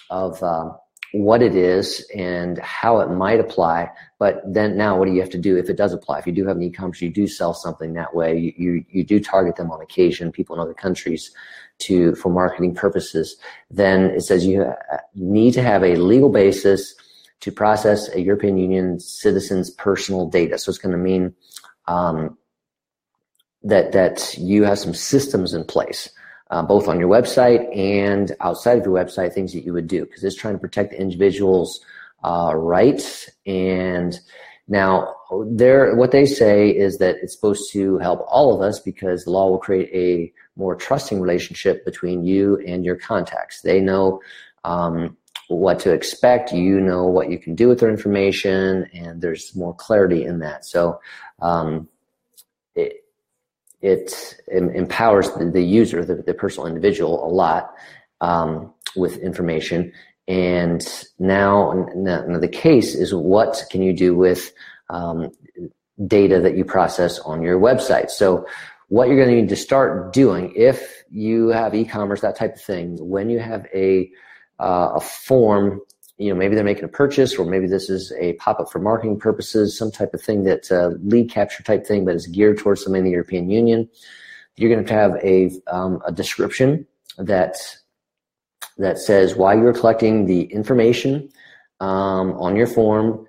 of 0.10 0.42
um, 0.44 0.76
what 1.14 1.42
it 1.42 1.56
is 1.56 2.06
and 2.16 2.58
how 2.60 3.00
it 3.00 3.10
might 3.10 3.40
apply. 3.40 3.90
But 4.20 4.42
then 4.46 4.78
now, 4.78 4.98
what 4.98 5.06
do 5.06 5.14
you 5.14 5.22
have 5.22 5.30
to 5.32 5.38
do 5.38 5.58
if 5.58 5.70
it 5.70 5.78
does 5.78 5.94
apply? 5.94 6.20
If 6.20 6.28
you 6.28 6.34
do 6.34 6.46
have 6.46 6.58
an 6.58 6.64
e-commerce, 6.64 7.02
you 7.02 7.10
do 7.10 7.28
sell 7.28 7.54
something 7.54 7.94
that 7.94 8.14
way. 8.14 8.38
You 8.38 8.54
you, 8.58 8.86
you 8.90 9.04
do 9.04 9.20
target 9.20 9.56
them 9.56 9.72
on 9.72 9.82
occasion, 9.82 10.32
people 10.32 10.56
in 10.56 10.62
other 10.62 10.74
countries 10.74 11.32
to 11.82 12.16
for 12.16 12.30
marketing 12.30 12.76
purposes, 12.76 13.36
then 13.70 14.12
it 14.12 14.22
says 14.22 14.46
you 14.46 14.74
need 15.16 15.54
to 15.54 15.64
have 15.64 15.84
a 15.84 15.96
legal 15.96 16.30
basis 16.30 16.96
to 17.42 17.52
process 17.52 18.10
a 18.10 18.22
European 18.22 18.58
Union 18.58 19.00
citizen's 19.00 19.70
personal 19.72 20.28
data. 20.28 20.58
So 20.58 20.70
it's 20.70 20.78
going 20.78 20.92
to 20.92 20.98
mean 20.98 21.34
um, 21.88 22.38
that 23.64 23.92
that 23.92 24.36
you 24.38 24.64
have 24.64 24.80
some 24.80 24.94
systems 24.94 25.54
in 25.54 25.64
place, 25.64 26.10
uh, 26.52 26.62
both 26.62 26.88
on 26.88 27.00
your 27.00 27.10
website 27.10 27.76
and 27.76 28.36
outside 28.42 28.78
of 28.78 28.86
your 28.86 28.94
website, 28.94 29.34
things 29.34 29.54
that 29.54 29.66
you 29.66 29.74
would 29.74 29.88
do 29.88 30.06
because 30.06 30.24
it's 30.24 30.36
trying 30.36 30.56
to 30.56 30.60
protect 30.60 30.92
the 30.92 31.02
individual's 31.02 31.84
uh, 32.24 32.54
rights 32.56 33.30
and 33.46 34.20
now, 34.72 35.16
there, 35.48 35.96
what 35.96 36.12
they 36.12 36.26
say 36.26 36.70
is 36.70 36.98
that 36.98 37.18
it's 37.22 37.34
supposed 37.34 37.72
to 37.72 37.98
help 38.00 38.26
all 38.28 38.54
of 38.54 38.62
us 38.62 38.80
because 38.80 39.24
the 39.24 39.32
law 39.32 39.50
will 39.50 39.58
create 39.58 39.90
a 39.94 40.34
more 40.60 40.76
trusting 40.76 41.22
relationship 41.22 41.86
between 41.86 42.26
you 42.26 42.58
and 42.68 42.84
your 42.84 42.98
contacts. 42.98 43.62
They 43.62 43.80
know 43.80 44.22
um, 44.64 45.18
what 45.48 45.80
to 45.80 45.94
expect. 45.94 46.52
You 46.52 46.82
know 46.82 47.06
what 47.06 47.30
you 47.30 47.40
can 47.40 47.56
do 47.56 47.70
with 47.70 47.80
their 47.80 47.90
information, 47.90 48.90
and 48.94 49.22
there's 49.22 49.56
more 49.56 49.74
clarity 49.74 50.26
in 50.26 50.40
that. 50.40 50.66
So, 50.66 51.00
um, 51.42 51.88
it, 52.76 53.06
it 53.82 54.14
empowers 54.50 55.32
the, 55.32 55.46
the 55.46 55.64
user, 55.64 56.06
the, 56.06 56.16
the, 56.16 56.34
personal 56.34 56.68
individual, 56.68 57.26
a 57.26 57.32
lot 57.32 57.74
um, 58.22 58.74
with 58.96 59.18
information. 59.18 59.92
And 60.28 60.86
now, 61.18 61.88
now, 61.96 62.38
the 62.38 62.48
case 62.48 62.94
is 62.96 63.14
what 63.14 63.64
can 63.72 63.82
you 63.82 63.92
do 63.92 64.16
with 64.16 64.54
um, 64.92 65.32
data 66.06 66.40
that 66.42 66.56
you 66.56 66.64
process 66.64 67.20
on 67.20 67.42
your 67.42 67.60
website? 67.60 68.10
So 68.12 68.46
what 68.92 69.08
you're 69.08 69.18
going 69.18 69.30
to 69.30 69.42
need 69.42 69.50
to 69.50 69.56
start 69.56 70.12
doing 70.12 70.52
if 70.54 71.04
you 71.10 71.48
have 71.48 71.74
e-commerce, 71.74 72.22
that 72.22 72.36
type 72.36 72.56
of 72.56 72.62
thing, 72.62 72.98
when 73.00 73.30
you 73.30 73.40
have 73.40 73.66
a 73.74 74.12
uh, 74.60 74.92
a 74.96 75.00
form, 75.00 75.80
you 76.18 76.30
know, 76.30 76.38
maybe 76.38 76.54
they're 76.56 76.64
making 76.64 76.84
a 76.84 76.90
purchase, 76.90 77.36
or 77.36 77.46
maybe 77.46 77.68
this 77.68 77.90
is 77.90 78.14
a 78.20 78.34
pop-up 78.34 78.72
for 78.72 78.80
marketing 78.80 79.18
purposes, 79.18 79.76
some 79.78 79.92
type 79.92 80.14
of 80.14 80.22
thing 80.22 80.44
that's 80.44 80.70
a 80.70 80.90
lead 81.04 81.32
capture 81.32 81.64
type 81.64 81.88
thing, 81.88 82.06
but 82.06 82.14
it's 82.14 82.28
geared 82.28 82.60
towards 82.60 82.84
somebody 82.84 83.00
in 83.00 83.06
the 83.06 83.12
European 83.12 83.50
Union. 83.50 83.90
You're 84.58 84.70
going 84.70 84.86
to 84.86 84.94
have 84.94 85.16
a 85.24 85.50
um, 85.68 86.02
a 86.06 86.12
description 86.12 86.86
that 87.18 87.56
that 88.78 89.00
says 89.00 89.36
why 89.36 89.54
you're 89.54 89.74
collecting 89.74 90.26
the 90.26 90.42
information 90.44 91.30
um, 91.80 92.34
on 92.34 92.56
your 92.56 92.68
form 92.68 93.26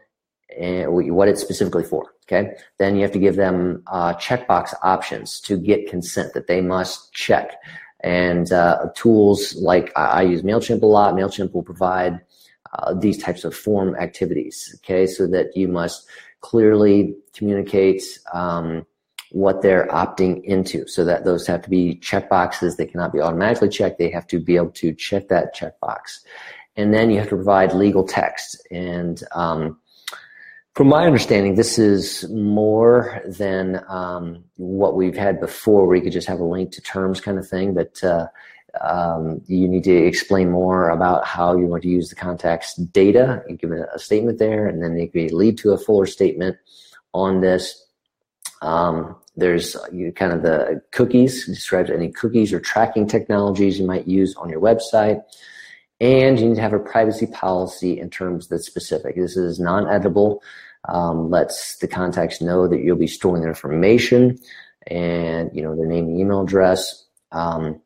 and 0.59 0.93
what 1.15 1.29
it's 1.29 1.41
specifically 1.41 1.85
for. 1.85 2.15
Okay. 2.25 2.55
Then 2.79 2.97
you 2.97 3.03
have 3.03 3.13
to 3.13 3.19
give 3.19 3.37
them 3.37 3.83
uh, 3.87 4.15
checkbox 4.15 4.75
options 4.83 5.41
to 5.41 5.57
get 5.57 5.89
consent 5.89 6.35
that 6.35 6.47
they 6.47 6.61
must 6.61 7.13
check. 7.13 7.57
And 8.01 8.51
uh, 8.53 8.89
tools 8.95 9.55
like 9.57 9.93
I 9.97 10.23
use 10.23 10.43
MailChimp 10.43 10.83
a 10.83 10.87
lot. 10.87 11.15
MailChimp 11.15 11.53
will 11.53 11.63
provide 11.63 12.21
uh, 12.73 12.95
these 12.95 13.23
types 13.23 13.45
of 13.45 13.55
form 13.55 13.95
activities. 13.97 14.75
Okay. 14.79 15.07
So 15.07 15.27
that 15.29 15.57
you 15.57 15.69
must 15.69 16.07
clearly 16.41 17.15
communicate 17.35 18.03
um, 18.33 18.87
what 19.31 19.63
they're 19.63 19.89
opting 19.89 20.43
into. 20.45 20.87
So 20.87 21.05
that 21.05 21.25
those 21.25 21.47
have 21.47 21.63
to 21.63 21.71
be 21.71 21.99
checkboxes. 22.03 22.77
They 22.77 22.87
cannot 22.87 23.13
be 23.13 23.21
automatically 23.21 23.69
checked. 23.69 23.99
They 23.99 24.11
have 24.11 24.27
to 24.29 24.39
be 24.39 24.57
able 24.57 24.71
to 24.73 24.95
check 24.95 25.29
that 25.29 25.55
checkbox. 25.55 26.21
And 26.77 26.93
then 26.93 27.11
you 27.11 27.19
have 27.19 27.29
to 27.29 27.37
provide 27.37 27.75
legal 27.75 28.05
text. 28.05 28.67
And 28.71 29.23
um, 29.33 29.79
from 30.75 30.89
my 30.89 31.05
understanding, 31.05 31.55
this 31.55 31.79
is 31.79 32.29
more 32.31 33.21
than 33.27 33.85
um, 33.89 34.45
what 34.57 34.97
we've 34.97 35.17
had 35.17 35.39
before, 35.39 35.87
where 35.87 35.97
you 35.97 36.03
could 36.03 36.13
just 36.13 36.29
have 36.29 36.41
a 36.41 36.45
link 36.45 36.73
to 36.73 36.81
terms 36.81 37.21
kind 37.21 37.39
of 37.39 37.47
thing. 37.47 37.75
But 37.75 38.03
uh, 38.03 38.29
um, 38.81 39.43
you 39.47 39.69
need 39.69 39.85
to 39.85 39.95
explain 39.95 40.51
more 40.51 40.89
about 40.89 41.27
how 41.27 41.57
you 41.57 41.67
want 41.67 41.83
to 41.83 41.91
use 41.91 42.09
the 42.09 42.15
contact's 42.15 42.75
data 42.75 43.43
and 43.47 43.59
give 43.59 43.71
a, 43.71 43.99
statement 43.99 44.39
there, 44.39 44.67
and 44.67 44.83
then 44.83 44.97
it 44.99 45.13
could 45.13 45.33
lead 45.33 45.59
to 45.59 45.73
a 45.73 45.79
fuller 45.79 46.07
statement 46.07 46.57
on 47.13 47.43
this. 47.43 47.87
Um, 48.63 49.17
there's 49.37 49.77
kind 50.17 50.33
of 50.33 50.43
the 50.43 50.83
cookies, 50.93 51.47
describes 51.47 51.91
any 51.91 52.11
cookies 52.11 52.53
or 52.53 52.61
tracking 52.61 53.07
technologies 53.07 53.79
you 53.79 53.87
might 53.87 54.07
use 54.07 54.35
on 54.37 54.49
your 54.49 54.61
website. 54.61 55.23
And 56.03 56.39
you 56.39 56.49
need 56.49 56.57
to 56.57 56.61
have 56.61 56.73
a 56.73 56.81
privacy 56.81 57.29
policy 57.29 57.99
in 57.99 58.11
terms 58.11 58.49
that's 58.49 58.67
specific. 58.67 59.15
This 59.15 59.37
is 59.37 59.61
non-editable, 59.61 60.41
um, 60.89 61.31
lets 61.31 61.79
the 61.79 61.87
contacts 61.87 62.41
know 62.41 62.67
that 62.67 62.81
you'll 62.81 62.97
be 62.97 63.07
storing 63.07 63.41
their 63.41 63.51
information 63.51 64.37
and 64.89 65.49
you 65.55 65.63
know 65.63 65.77
their 65.77 65.87
name 65.87 66.07
and 66.07 66.19
email 66.19 66.43
address. 66.43 67.05
Um, 67.31 67.81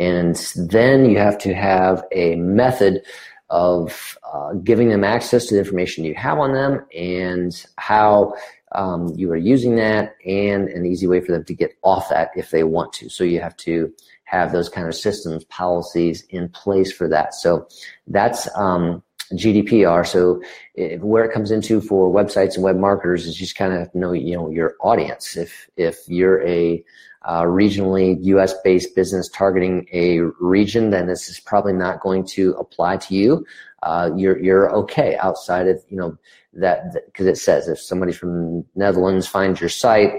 and 0.00 0.34
then 0.56 1.08
you 1.08 1.18
have 1.18 1.38
to 1.38 1.54
have 1.54 2.04
a 2.10 2.34
method 2.34 3.02
of 3.48 4.18
uh, 4.32 4.54
giving 4.54 4.88
them 4.88 5.04
access 5.04 5.46
to 5.46 5.54
the 5.54 5.60
information 5.60 6.04
you 6.04 6.14
have 6.14 6.38
on 6.38 6.52
them 6.54 6.84
and 6.92 7.64
how 7.76 8.34
um, 8.72 9.12
you 9.16 9.30
are 9.30 9.36
using 9.36 9.76
that 9.76 10.16
and 10.26 10.68
an 10.68 10.84
easy 10.84 11.06
way 11.06 11.20
for 11.20 11.30
them 11.30 11.44
to 11.44 11.54
get 11.54 11.74
off 11.82 12.08
that 12.08 12.30
if 12.34 12.50
they 12.50 12.64
want 12.64 12.92
to. 12.94 13.08
So 13.08 13.22
you 13.22 13.40
have 13.40 13.56
to 13.58 13.92
have 14.32 14.50
those 14.50 14.68
kind 14.68 14.88
of 14.88 14.94
systems, 14.94 15.44
policies 15.44 16.24
in 16.30 16.48
place 16.48 16.90
for 16.90 17.06
that. 17.08 17.34
So 17.34 17.68
that's 18.06 18.48
um, 18.56 19.02
GDPR. 19.32 20.06
So 20.06 20.42
if, 20.74 21.00
where 21.02 21.24
it 21.24 21.32
comes 21.32 21.50
into 21.50 21.80
for 21.82 22.10
websites 22.12 22.54
and 22.54 22.64
web 22.64 22.76
marketers 22.76 23.26
is 23.26 23.36
just 23.36 23.56
kind 23.56 23.74
of 23.74 23.94
know 23.94 24.12
you 24.12 24.36
know 24.36 24.50
your 24.50 24.74
audience. 24.80 25.36
If 25.36 25.68
if 25.76 25.98
you're 26.08 26.42
a 26.46 26.82
uh, 27.24 27.42
regionally 27.42 28.16
U.S. 28.22 28.54
based 28.64 28.96
business 28.96 29.28
targeting 29.28 29.86
a 29.92 30.20
region, 30.40 30.90
then 30.90 31.06
this 31.06 31.28
is 31.28 31.38
probably 31.38 31.74
not 31.74 32.00
going 32.00 32.26
to 32.28 32.52
apply 32.54 32.96
to 32.96 33.14
you. 33.14 33.46
Uh, 33.82 34.10
you're 34.16 34.38
you're 34.38 34.74
okay 34.74 35.16
outside 35.18 35.68
of 35.68 35.78
you 35.88 35.96
know 35.98 36.16
that 36.54 36.94
because 37.06 37.26
it 37.26 37.36
says 37.36 37.68
if 37.68 37.78
somebody 37.78 38.12
from 38.12 38.64
Netherlands 38.74 39.28
finds 39.28 39.60
your 39.60 39.70
site 39.70 40.14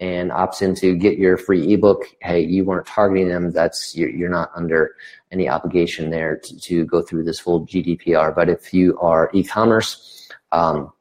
and 0.00 0.30
opts 0.30 0.60
in 0.60 0.74
to 0.76 0.96
get 0.96 1.18
your 1.18 1.36
free 1.36 1.72
ebook, 1.72 2.04
hey, 2.20 2.40
you 2.40 2.64
weren't 2.64 2.86
targeting 2.86 3.28
them. 3.28 3.52
That's 3.52 3.96
you're, 3.96 4.10
you're 4.10 4.28
not 4.28 4.50
under 4.54 4.96
any 5.30 5.48
obligation 5.48 6.10
there 6.10 6.36
to, 6.36 6.60
to, 6.60 6.84
go 6.84 7.00
through 7.02 7.24
this 7.24 7.40
full 7.40 7.66
GDPR. 7.66 8.34
But 8.34 8.48
if 8.48 8.74
you 8.74 8.98
are 8.98 9.30
e-commerce, 9.32 10.30
um, 10.52 10.92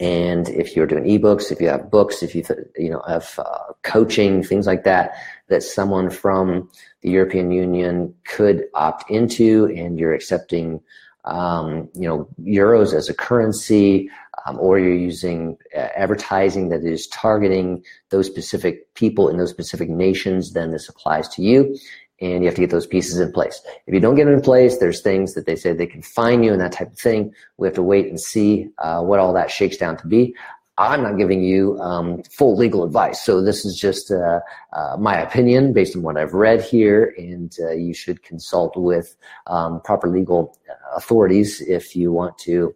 and 0.00 0.48
if 0.48 0.74
you're 0.74 0.86
doing 0.86 1.04
ebooks, 1.04 1.52
if 1.52 1.60
you 1.60 1.68
have 1.68 1.90
books, 1.90 2.22
if 2.22 2.34
you 2.34 2.44
you 2.76 2.90
know 2.90 3.02
have 3.06 3.38
uh, 3.38 3.72
coaching, 3.82 4.42
things 4.42 4.66
like 4.66 4.84
that, 4.84 5.14
that 5.48 5.62
someone 5.62 6.10
from 6.10 6.70
the 7.02 7.10
European 7.10 7.50
Union 7.50 8.14
could 8.26 8.64
opt 8.74 9.10
into, 9.10 9.66
and 9.66 9.98
you're 9.98 10.14
accepting 10.14 10.80
um, 11.24 11.88
you 11.94 12.08
know, 12.08 12.28
euros 12.40 12.94
as 12.94 13.08
a 13.08 13.14
currency, 13.14 14.10
um, 14.46 14.58
or 14.58 14.78
you're 14.78 14.94
using 14.94 15.56
uh, 15.76 15.88
advertising 15.96 16.68
that 16.70 16.84
is 16.84 17.06
targeting 17.08 17.82
those 18.10 18.26
specific 18.26 18.92
people 18.94 19.28
in 19.28 19.38
those 19.38 19.50
specific 19.50 19.88
nations, 19.88 20.52
then 20.52 20.70
this 20.70 20.88
applies 20.88 21.28
to 21.30 21.42
you. 21.42 21.76
And 22.20 22.44
you 22.44 22.46
have 22.46 22.54
to 22.54 22.60
get 22.60 22.70
those 22.70 22.86
pieces 22.86 23.18
in 23.18 23.32
place. 23.32 23.60
If 23.88 23.94
you 23.94 23.98
don't 23.98 24.14
get 24.14 24.26
them 24.26 24.34
in 24.34 24.42
place, 24.42 24.78
there's 24.78 25.00
things 25.00 25.34
that 25.34 25.44
they 25.44 25.56
say 25.56 25.72
they 25.72 25.86
can 25.86 26.02
fine 26.02 26.44
you 26.44 26.52
and 26.52 26.60
that 26.60 26.70
type 26.70 26.92
of 26.92 26.98
thing. 26.98 27.34
We 27.56 27.66
have 27.66 27.74
to 27.74 27.82
wait 27.82 28.06
and 28.06 28.20
see 28.20 28.68
uh, 28.78 29.02
what 29.02 29.18
all 29.18 29.32
that 29.32 29.50
shakes 29.50 29.76
down 29.76 29.96
to 29.96 30.06
be. 30.06 30.34
I'm 30.78 31.02
not 31.02 31.18
giving 31.18 31.42
you 31.42 31.78
um, 31.80 32.22
full 32.24 32.56
legal 32.56 32.84
advice. 32.84 33.20
So 33.22 33.42
this 33.42 33.64
is 33.64 33.78
just 33.78 34.10
uh, 34.10 34.40
uh, 34.72 34.96
my 34.98 35.20
opinion 35.20 35.72
based 35.72 35.94
on 35.94 36.02
what 36.02 36.16
I've 36.16 36.32
read 36.32 36.62
here, 36.62 37.14
and 37.18 37.54
uh, 37.60 37.72
you 37.72 37.92
should 37.92 38.22
consult 38.22 38.76
with 38.76 39.14
um, 39.48 39.80
proper 39.82 40.08
legal 40.08 40.56
uh, 40.70 40.96
authorities 40.96 41.60
if 41.60 41.94
you 41.94 42.10
want 42.10 42.38
to 42.38 42.74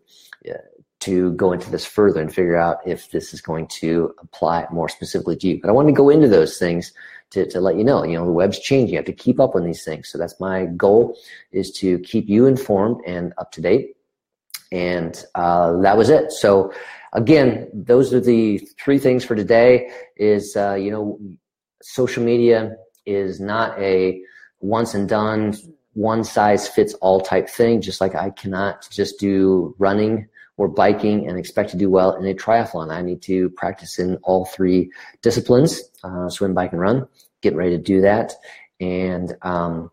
uh, 0.49 0.55
to 1.07 1.33
go 1.33 1.53
into 1.53 1.71
this 1.71 1.87
further 1.87 2.21
and 2.21 2.35
figure 2.35 2.57
out 2.57 2.79
if 2.85 3.11
this 3.13 3.33
is 3.33 3.41
going 3.41 3.69
to 3.69 4.13
apply 4.21 4.67
more 4.73 4.89
specifically 4.89 5.37
to 5.37 5.49
you. 5.49 5.61
But 5.61 5.69
I 5.69 5.73
want 5.73 5.89
to 5.89 5.93
go 5.93 6.11
into 6.11 6.29
those 6.29 6.59
things 6.59 6.93
to, 7.31 7.49
to 7.51 7.61
let 7.61 7.77
you 7.77 7.85
know. 7.85 8.05
You 8.05 8.19
know, 8.19 8.27
the 8.27 8.33
web's 8.33 8.59
changing. 8.59 8.91
You 8.95 8.99
have 8.99 9.07
to 9.07 9.13
keep 9.13 9.39
up 9.39 9.55
on 9.55 9.65
these 9.65 9.85
things. 9.85 10.09
So 10.09 10.19
that's 10.19 10.41
my 10.41 10.67
goal 10.67 11.17
is 11.53 11.71
to 11.79 12.01
keep 12.01 12.29
you 12.29 12.47
informed 12.47 13.01
and 13.07 13.33
up 13.39 13.53
to 13.53 13.61
date. 13.61 13.97
And 14.73 15.25
uh, 15.37 15.81
that 15.83 15.97
was 15.97 16.11
it. 16.11 16.33
So 16.33 16.73
again, 17.13 17.69
those 17.73 18.13
are 18.13 18.21
the 18.21 18.59
three 18.83 18.99
things 18.99 19.25
for 19.25 19.37
today. 19.37 19.91
Is 20.17 20.57
uh, 20.57 20.75
you 20.75 20.91
know, 20.91 21.21
social 21.83 22.25
media 22.25 22.77
is 23.07 23.39
not 23.39 23.79
a 23.79 24.21
once 24.61 24.95
and 24.95 25.09
done, 25.09 25.57
one 25.93 26.25
size 26.25 26.67
fits 26.69 26.95
all 26.95 27.21
type 27.21 27.49
thing. 27.49 27.81
Just 27.81 28.01
like 28.01 28.17
I 28.17 28.31
cannot 28.31 28.89
just 28.91 29.21
do 29.21 29.75
running 29.79 30.29
or 30.57 30.69
biking 30.69 31.29
and 31.29 31.39
expect 31.39 31.71
to 31.71 31.77
do 31.77 31.91
well 31.91 32.15
in 32.15 32.27
a 32.27 32.35
triathlon. 32.35 32.91
I 32.91 33.03
need 33.03 33.23
to 33.23 33.51
practice 33.51 33.99
in 33.99 34.17
all 34.23 34.47
three 34.47 34.91
disciplines: 35.23 35.83
uh, 36.05 36.29
swim, 36.29 36.55
bike, 36.55 36.73
and 36.73 36.81
run. 36.81 37.09
Getting 37.43 37.59
ready 37.59 37.77
to 37.77 37.83
do 37.83 38.01
that, 38.01 38.33
and 38.81 39.37
um, 39.43 39.91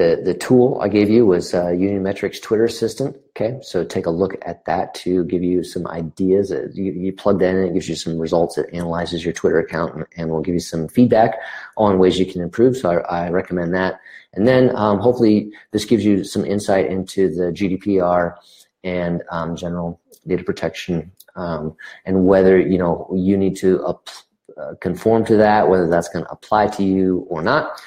the, 0.00 0.22
the 0.24 0.32
tool 0.32 0.80
I 0.80 0.88
gave 0.88 1.10
you 1.10 1.26
was 1.26 1.52
uh, 1.52 1.68
Union 1.68 2.02
Metrics 2.02 2.40
Twitter 2.40 2.64
Assistant. 2.64 3.18
Okay, 3.36 3.58
so 3.60 3.84
take 3.84 4.06
a 4.06 4.10
look 4.10 4.34
at 4.46 4.64
that 4.64 4.94
to 4.94 5.24
give 5.24 5.42
you 5.42 5.62
some 5.62 5.86
ideas. 5.86 6.50
Uh, 6.50 6.68
you, 6.72 6.92
you 6.92 7.12
plug 7.12 7.38
that 7.40 7.54
in, 7.54 7.64
it 7.64 7.74
gives 7.74 7.86
you 7.86 7.94
some 7.94 8.18
results. 8.18 8.56
It 8.56 8.70
analyzes 8.72 9.22
your 9.22 9.34
Twitter 9.34 9.58
account 9.58 9.94
and, 9.94 10.06
and 10.16 10.30
will 10.30 10.40
give 10.40 10.54
you 10.54 10.60
some 10.60 10.88
feedback 10.88 11.34
on 11.76 11.98
ways 11.98 12.18
you 12.18 12.24
can 12.24 12.40
improve. 12.40 12.78
So 12.78 12.90
I, 12.90 13.26
I 13.26 13.28
recommend 13.28 13.74
that. 13.74 14.00
And 14.32 14.48
then 14.48 14.74
um, 14.74 15.00
hopefully 15.00 15.52
this 15.72 15.84
gives 15.84 16.02
you 16.02 16.24
some 16.24 16.46
insight 16.46 16.86
into 16.86 17.28
the 17.28 17.52
GDPR 17.52 18.36
and 18.82 19.22
um, 19.30 19.54
general 19.54 20.00
data 20.26 20.44
protection 20.44 21.12
um, 21.36 21.76
and 22.06 22.24
whether 22.24 22.58
you 22.58 22.78
know 22.78 23.06
you 23.14 23.36
need 23.36 23.56
to 23.56 23.84
up, 23.84 24.08
uh, 24.56 24.74
conform 24.80 25.26
to 25.26 25.36
that, 25.36 25.68
whether 25.68 25.88
that's 25.90 26.08
going 26.08 26.24
to 26.24 26.30
apply 26.30 26.68
to 26.68 26.82
you 26.82 27.26
or 27.28 27.42
not. 27.42 27.82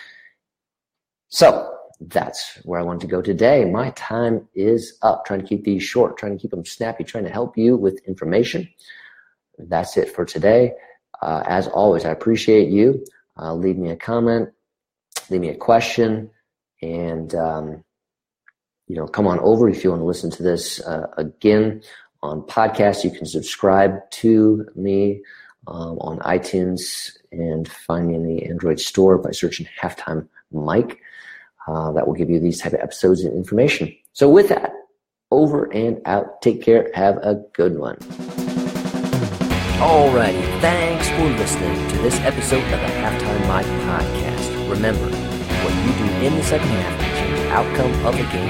So 1.30 1.73
that's 2.10 2.60
where 2.64 2.80
I 2.80 2.84
want 2.84 3.02
to 3.02 3.08
go 3.08 3.22
today. 3.22 3.66
My 3.66 3.92
time 3.92 4.48
is 4.56 4.98
up. 5.02 5.26
Trying 5.26 5.42
to 5.42 5.48
keep 5.48 5.64
these 5.64 5.84
short, 5.84 6.18
trying 6.18 6.38
to 6.38 6.42
keep 6.42 6.52
them 6.52 6.66
snappy, 6.66 7.04
trying 7.04 7.24
to 7.24 7.30
help 7.30 7.58
you 7.58 7.78
with 7.78 8.06
information. 8.08 8.68
That's 9.58 9.98
it 9.98 10.14
for 10.14 10.26
today. 10.26 10.74
Uh, 11.22 11.44
as 11.46 11.68
always, 11.68 12.06
I 12.06 12.12
appreciate 12.12 12.70
you. 12.70 13.06
Uh, 13.40 13.54
leave 13.54 13.78
me 13.78 13.90
a 13.90 13.96
comment, 13.96 14.50
leave 15.30 15.42
me 15.42 15.50
a 15.50 15.56
question, 15.56 16.30
and 16.82 17.34
um, 17.34 17.84
you 18.88 18.96
know, 18.96 19.08
come 19.08 19.28
on 19.28 19.40
over 19.40 19.70
if 19.70 19.84
you 19.84 19.92
want 19.92 20.02
to 20.02 20.06
listen 20.06 20.30
to 20.32 20.44
this 20.44 20.82
uh, 20.82 21.08
again 21.18 21.82
on 22.22 22.42
podcast. 22.42 23.04
You 23.04 23.12
can 23.12 23.26
subscribe 23.26 24.00
to 24.12 24.68
me 24.76 25.22
um, 25.68 25.98
on 26.00 26.20
iTunes 26.20 27.12
and 27.32 27.68
find 27.68 28.08
me 28.08 28.16
in 28.16 28.24
the 28.24 28.46
Android 28.46 28.80
store 28.80 29.18
by 29.18 29.32
searching 29.32 29.68
Halftime 29.82 30.28
Mike 30.52 31.00
uh, 31.68 31.92
that 31.94 32.08
will 32.08 32.14
give 32.14 32.30
you 32.30 32.40
these 32.40 32.60
type 32.62 32.74
of 32.74 32.80
episodes 32.80 33.22
and 33.22 33.34
information. 33.34 33.94
So 34.14 34.30
with 34.30 34.50
that, 34.50 34.74
over 35.34 35.66
and 35.74 36.00
out. 36.06 36.42
Take 36.42 36.62
care. 36.62 36.92
Have 36.94 37.18
a 37.18 37.44
good 37.54 37.78
one. 37.80 37.98
Alrighty, 39.82 40.62
thanks 40.62 41.10
for 41.10 41.28
listening 41.38 41.76
to 41.90 41.98
this 41.98 42.16
episode 42.22 42.64
of 42.64 42.80
the 42.80 42.94
Halftime 43.02 43.48
Mike 43.48 43.66
podcast. 43.66 44.70
Remember, 44.70 45.10
what 45.10 45.74
you 45.84 45.92
do 45.98 46.26
in 46.26 46.36
the 46.38 46.44
second 46.44 46.70
half 46.70 47.00
can 47.02 47.18
change 47.18 47.40
the 47.42 47.50
outcome 47.52 48.06
of 48.06 48.16
the 48.16 48.24
game 48.32 48.50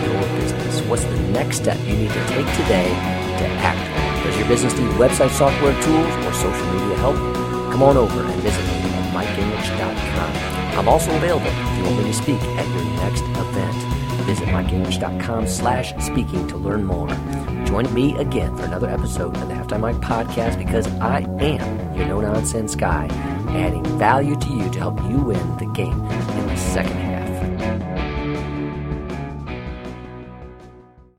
for 0.00 0.10
your 0.10 0.40
business. 0.40 0.80
What's 0.88 1.04
the 1.04 1.20
next 1.32 1.56
step 1.56 1.76
you 1.86 1.96
need 1.96 2.10
to 2.10 2.26
take 2.28 2.46
today 2.56 2.88
to 2.88 3.46
act? 3.60 4.24
Does 4.24 4.38
your 4.38 4.48
business 4.48 4.72
need 4.78 4.90
website 4.92 5.30
software 5.30 5.74
tools 5.82 6.26
or 6.26 6.32
social 6.32 6.66
media 6.72 6.96
help? 6.96 7.16
Come 7.72 7.82
on 7.82 7.96
over 7.96 8.22
and 8.22 8.40
visit 8.40 8.64
me 8.64 8.72
at 8.72 9.12
mikegingrich.com. 9.12 10.59
I'm 10.80 10.88
also 10.88 11.14
available 11.14 11.46
if 11.46 11.76
you 11.76 11.84
want 11.84 11.98
me 11.98 12.04
to 12.04 12.14
speak 12.14 12.40
at 12.40 12.66
your 12.66 12.84
next 13.02 13.20
event. 13.20 13.76
Visit 14.24 14.48
mikegingrich.com 14.48 15.46
slash 15.46 15.92
speaking 16.02 16.48
to 16.48 16.56
learn 16.56 16.84
more. 16.84 17.08
Join 17.66 17.92
me 17.92 18.16
again 18.16 18.56
for 18.56 18.64
another 18.64 18.88
episode 18.88 19.36
of 19.36 19.46
the 19.46 19.54
Halftime 19.54 19.80
Mike 19.80 19.96
podcast 19.96 20.56
because 20.56 20.86
I 20.94 21.18
am 21.38 21.94
your 21.94 22.06
no-nonsense 22.06 22.76
guy, 22.76 23.08
adding 23.50 23.84
value 23.98 24.36
to 24.36 24.48
you 24.48 24.70
to 24.70 24.78
help 24.78 24.98
you 25.02 25.18
win 25.18 25.56
the 25.58 25.66
game 25.66 26.00
in 26.00 26.46
the 26.46 26.56
second. 26.56 26.99